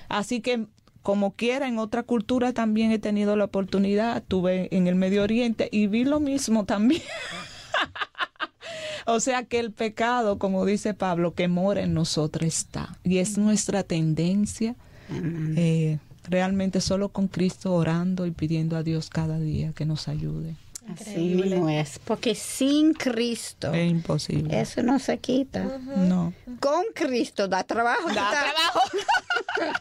[0.09, 0.67] Así que
[1.03, 5.69] como quiera, en otra cultura también he tenido la oportunidad, estuve en el Medio Oriente
[5.73, 7.03] y vi lo mismo también.
[9.07, 12.99] o sea que el pecado, como dice Pablo, que mora en nosotros está.
[13.03, 14.77] Y es nuestra tendencia.
[15.57, 20.55] Eh, realmente solo con Cristo orando y pidiendo a Dios cada día que nos ayude.
[20.99, 24.61] Así mismo es, porque sin Cristo es imposible.
[24.61, 25.63] Eso no se quita.
[25.63, 25.97] Uh -huh.
[25.97, 26.33] No.
[26.61, 28.09] Con Cristo da trabajo.
[28.09, 28.81] Da trabajo.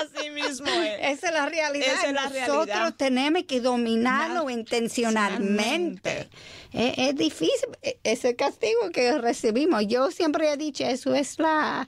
[0.00, 1.18] Así mismo es.
[1.18, 1.94] Esa es la realidad.
[1.94, 2.94] Esa es la Nosotros realidad.
[2.96, 6.28] tenemos que dominarlo intencionalmente.
[6.72, 7.68] Es, es, difícil
[8.02, 9.86] ese castigo que recibimos.
[9.86, 11.86] Yo siempre he dicho, eso es la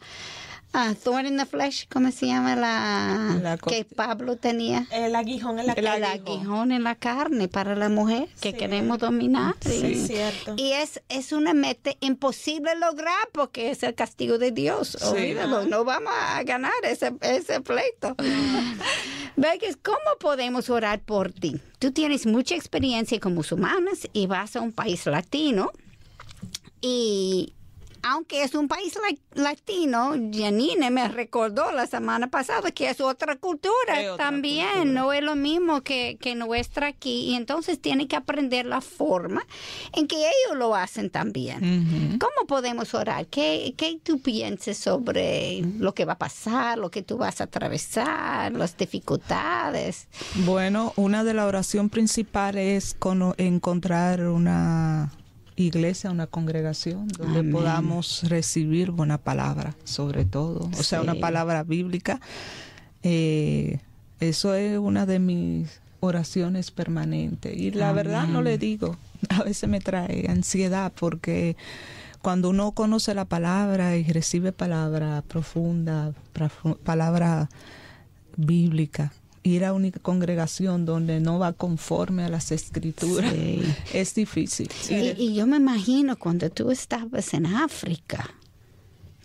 [0.77, 4.87] Ah, Thorn in the Flesh, ¿cómo se llama la, que Pablo tenía?
[4.91, 6.07] El aguijón en la El carne.
[6.07, 8.57] aguijón en la carne para la mujer que Sí.
[8.57, 9.55] queremos dominar.
[9.61, 10.55] Sí, cierto.
[10.57, 14.97] Y es, es una meta imposible lograr porque es el castigo de Dios.
[15.01, 15.07] Sí.
[15.07, 18.16] Olvídalo, no vamos a ganar ese, ese pleito.
[19.37, 21.61] Vegas, ¿cómo podemos orar por ti?
[21.79, 25.70] Tú tienes mucha experiencia con musulmanes y vas a un país latino
[26.81, 27.53] y
[28.05, 28.94] aunque es un país
[29.34, 34.68] la- latino, Janine me recordó la semana pasada que es otra cultura Es otra también,
[34.72, 34.84] cultura.
[34.92, 39.46] no es lo mismo que, que nuestra aquí y entonces tiene que aprender la forma
[39.92, 42.18] en que ellos lo hacen también.
[42.20, 43.26] ¿Cómo podemos orar?
[43.26, 47.44] ¿Qué, ¿Qué tú piensas sobre lo que va a pasar, lo que tú vas a
[47.44, 50.09] atravesar, las dificultades?
[50.44, 55.11] Bueno, una de la oración principal es cono- encontrar una
[55.57, 57.52] iglesia, una congregación donde Amén.
[57.52, 62.20] podamos recibir buena palabra, sobre todo, o sea, una palabra bíblica.
[63.02, 63.78] Eh,
[64.20, 68.96] eso es una de mis oraciones permanentes y la verdad no le digo,
[69.28, 71.57] a veces me trae ansiedad porque
[72.22, 77.48] cuando uno conoce la palabra y recibe palabra profunda, profu- palabra
[78.36, 79.12] bíblica,
[79.45, 83.62] ir a una congregación donde no va conforme a las escrituras Sí.
[83.92, 84.68] es difícil.
[84.90, 88.30] Y, y yo me imagino cuando tú estabas en África,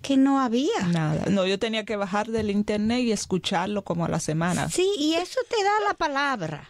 [0.01, 0.87] que no había.
[0.91, 1.25] Nada.
[1.29, 4.69] No, yo tenía que bajar del internet y escucharlo como a la semana.
[4.69, 6.69] Sí, y eso te da la palabra.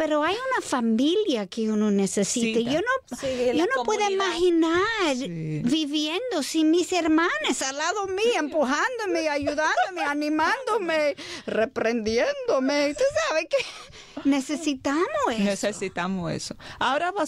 [0.00, 2.58] Pero hay una familia que uno necesita.
[2.58, 4.80] Sí, Yo no, Sí, yo no puedo imaginar
[5.14, 5.60] Sí.
[5.62, 12.94] viviendo sin mis hermanas al lado mío, empujándome, ayudándome, animándome, reprendiéndome.
[12.94, 15.44] Tú sabes que necesitamos eso.
[15.44, 16.56] Necesitamos eso.
[16.78, 17.24] Ahora va,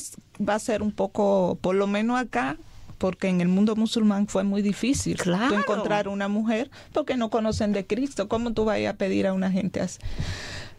[0.48, 2.56] va a ser un poco, por lo menos acá,
[2.96, 5.58] porque en el mundo musulmán fue muy difícil tú Claro.
[5.58, 8.28] encontrar una mujer porque no conocen de Cristo.
[8.28, 9.98] ¿Cómo tú vas a pedir a una gente así?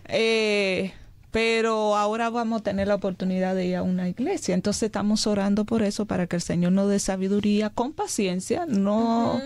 [0.05, 0.91] Eh,
[1.33, 4.53] pero ahora vamos a tener la oportunidad de ir a una iglesia.
[4.53, 9.41] Entonces estamos orando por eso, para que el Señor nos dé sabiduría con paciencia, no,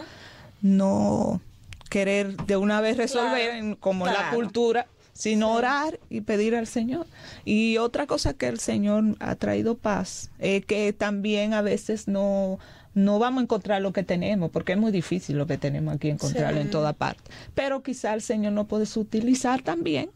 [0.61, 1.39] no
[1.89, 6.67] querer de una vez resolver Claro, en- como la cultura, sino orar y pedir al
[6.67, 7.07] Señor.
[7.45, 12.59] Y otra cosa que el Señor ha traído paz es que también a veces no
[12.93, 16.09] no vamos a encontrar lo que tenemos, porque es muy difícil lo que tenemos aquí
[16.09, 16.65] encontrarlo Sí.
[16.65, 17.21] en toda parte.
[17.53, 20.09] Pero quizá el Señor no puede utilizar también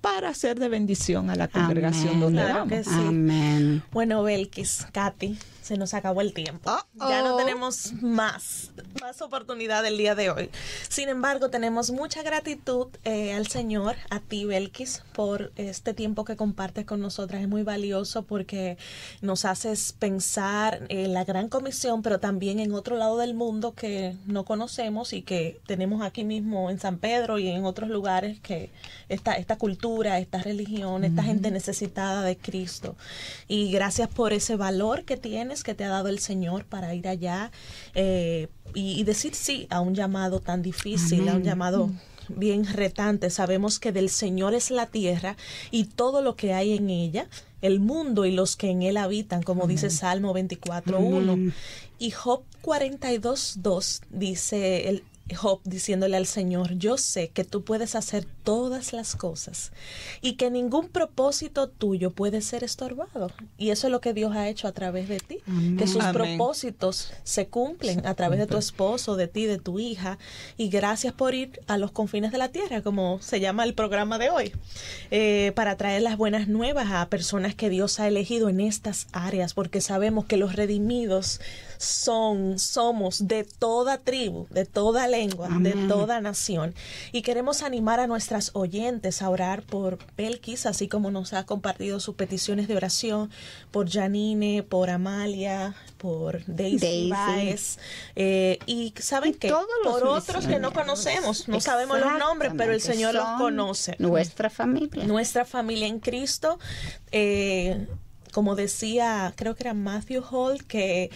[0.00, 2.86] para ser de bendición a la congregación donde vamos.
[2.88, 3.82] Amén.
[3.92, 5.38] Bueno, Belkis, Katy,
[5.70, 6.72] se nos acabó el tiempo.
[6.98, 10.50] Ya no tenemos más, más oportunidad el día de hoy.
[10.88, 16.34] Sin embargo, tenemos mucha gratitud eh, al Señor, a ti, Belkis, por este tiempo que
[16.34, 17.40] compartes con nosotras.
[17.40, 18.78] Es muy valioso porque
[19.20, 24.16] nos haces pensar en la gran comisión, pero también en otro lado del mundo que
[24.26, 28.70] no conocemos y que tenemos aquí mismo en San Pedro y en otros lugares que
[29.08, 32.96] esta, esta cultura, esta religión, esta gente necesitada de Cristo.
[33.46, 37.08] Y gracias por ese valor que tienes que te ha dado el Señor para ir
[37.08, 37.50] allá
[37.94, 41.90] eh, y, decir sí a un llamado tan difícil, a un llamado
[42.28, 43.30] bien retante.
[43.30, 45.36] Sabemos que del Señor es la tierra
[45.70, 47.28] y todo lo que hay en ella,
[47.62, 51.52] el mundo y los que en él habitan, como dice Salmo 24.1.
[51.98, 55.02] Y Job 42.2 dice el,
[55.34, 59.72] Job diciéndole al Señor, yo sé que tú puedes hacer todas las cosas
[60.20, 63.30] y que ningún propósito tuyo puede ser estorbado.
[63.58, 65.38] Y eso es lo que Dios ha hecho a través de ti,
[65.78, 70.18] que sus propósitos se cumplen a través de tu esposo, de ti, de tu hija.
[70.56, 74.18] Y gracias por ir a los confines de la tierra, como se llama el programa
[74.18, 74.52] de hoy,
[75.10, 79.54] eh, para traer las buenas nuevas a personas que Dios ha elegido en estas áreas,
[79.54, 81.40] porque sabemos que los redimidos
[81.80, 86.74] son, somos de toda tribu, de toda lengua, de toda nación.
[87.10, 91.98] Y queremos animar a nuestras oyentes a orar por Belkis, así como nos ha compartido
[91.98, 93.30] sus peticiones de oración,
[93.70, 97.78] por Janine, por Amalia, por Daisy, Baez,
[98.14, 99.50] eh, y saben que
[99.82, 103.96] por otros que no conocemos, no sabemos los nombres, pero el Señor los conoce.
[103.98, 105.04] Nuestra familia.
[105.06, 106.58] Nuestra familia en Cristo.
[107.10, 107.86] Eh,
[108.32, 111.10] como decía, creo que era Matthew Hall, que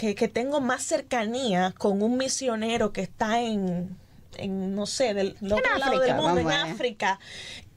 [0.00, 3.98] que, tengo más cercanía con un misionero que está en,
[4.38, 7.20] en no sé, del otro lado del mundo, en África,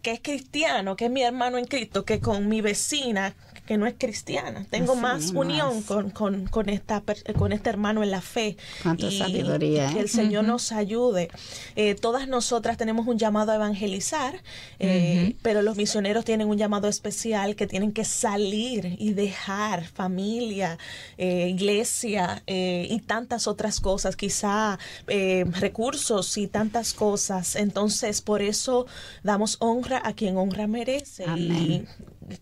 [0.02, 3.88] que es cristiano, que es mi hermano en Cristo, que con mi vecina que no
[3.88, 4.66] es cristiana.
[4.70, 7.02] Tengo más unión Con, con, con, esta,
[7.38, 8.58] con este hermano en la fe.
[8.98, 9.92] y, sabiduría.
[9.94, 10.10] que el ¿eh?
[10.10, 11.30] Señor nos ayude.
[11.76, 14.42] Eh, todas nosotras tenemos un llamado a evangelizar,
[14.80, 20.78] eh, pero los misioneros tienen un llamado especial que tienen que salir y dejar familia,
[21.18, 27.56] iglesia y tantas otras cosas, quizá recursos y tantas cosas.
[27.56, 28.86] Entonces, por eso
[29.24, 31.26] damos honra a quien honra merece.
[31.38, 31.86] Y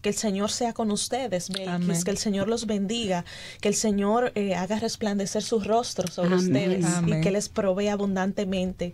[0.02, 3.26] que el Señor sea con ustedes, que el Señor los bendiga,
[3.60, 8.94] que el Señor eh, haga resplandecer sus rostros sobre ustedes y que les provee abundantemente.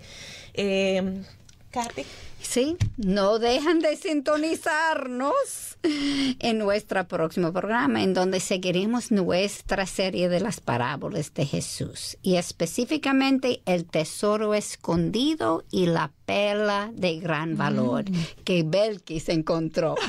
[0.53, 1.23] Eh,
[2.41, 10.39] Sí, no dejan de sintonizarnos en nuestro próximo programa, en donde seguiremos nuestra serie de
[10.39, 18.09] las parábolas de Jesús y específicamente el tesoro escondido y la perla de gran valor
[18.09, 18.43] mm.
[18.43, 19.95] que Belkis encontró.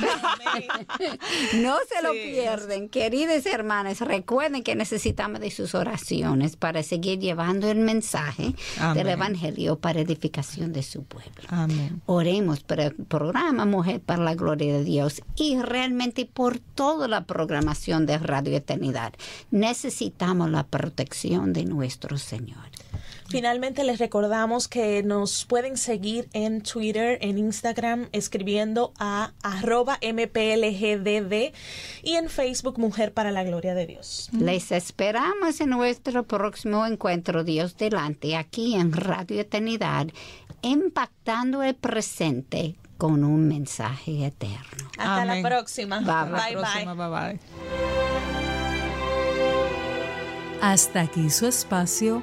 [1.55, 4.01] no se lo pierden, queridas hermanas.
[4.01, 8.55] Recuerden que necesitamos de sus oraciones para seguir llevando el mensaje
[8.94, 11.42] del Evangelio para edificación de su pueblo.
[11.49, 12.03] Amén.
[12.07, 17.24] Oremos por el programa Mujer para la Gloria de Dios y realmente por toda la
[17.24, 19.12] programación de Radio Eternidad.
[19.51, 22.67] Necesitamos la protección de nuestro Señor.
[23.29, 31.53] Finalmente les recordamos que nos pueden seguir en Twitter, en Instagram, escribiendo a arroba mplgdd
[32.03, 34.31] y en Facebook Mujer para la Gloria de Dios.
[34.33, 40.07] Les esperamos en nuestro próximo encuentro Dios delante aquí en Radio Eternidad,
[40.62, 44.91] impactando el presente con un mensaje eterno.
[44.97, 45.99] Hasta la próxima.
[46.01, 46.95] Bye bye.
[46.95, 47.41] bye bye.
[50.62, 52.22] Hasta aquí su espacio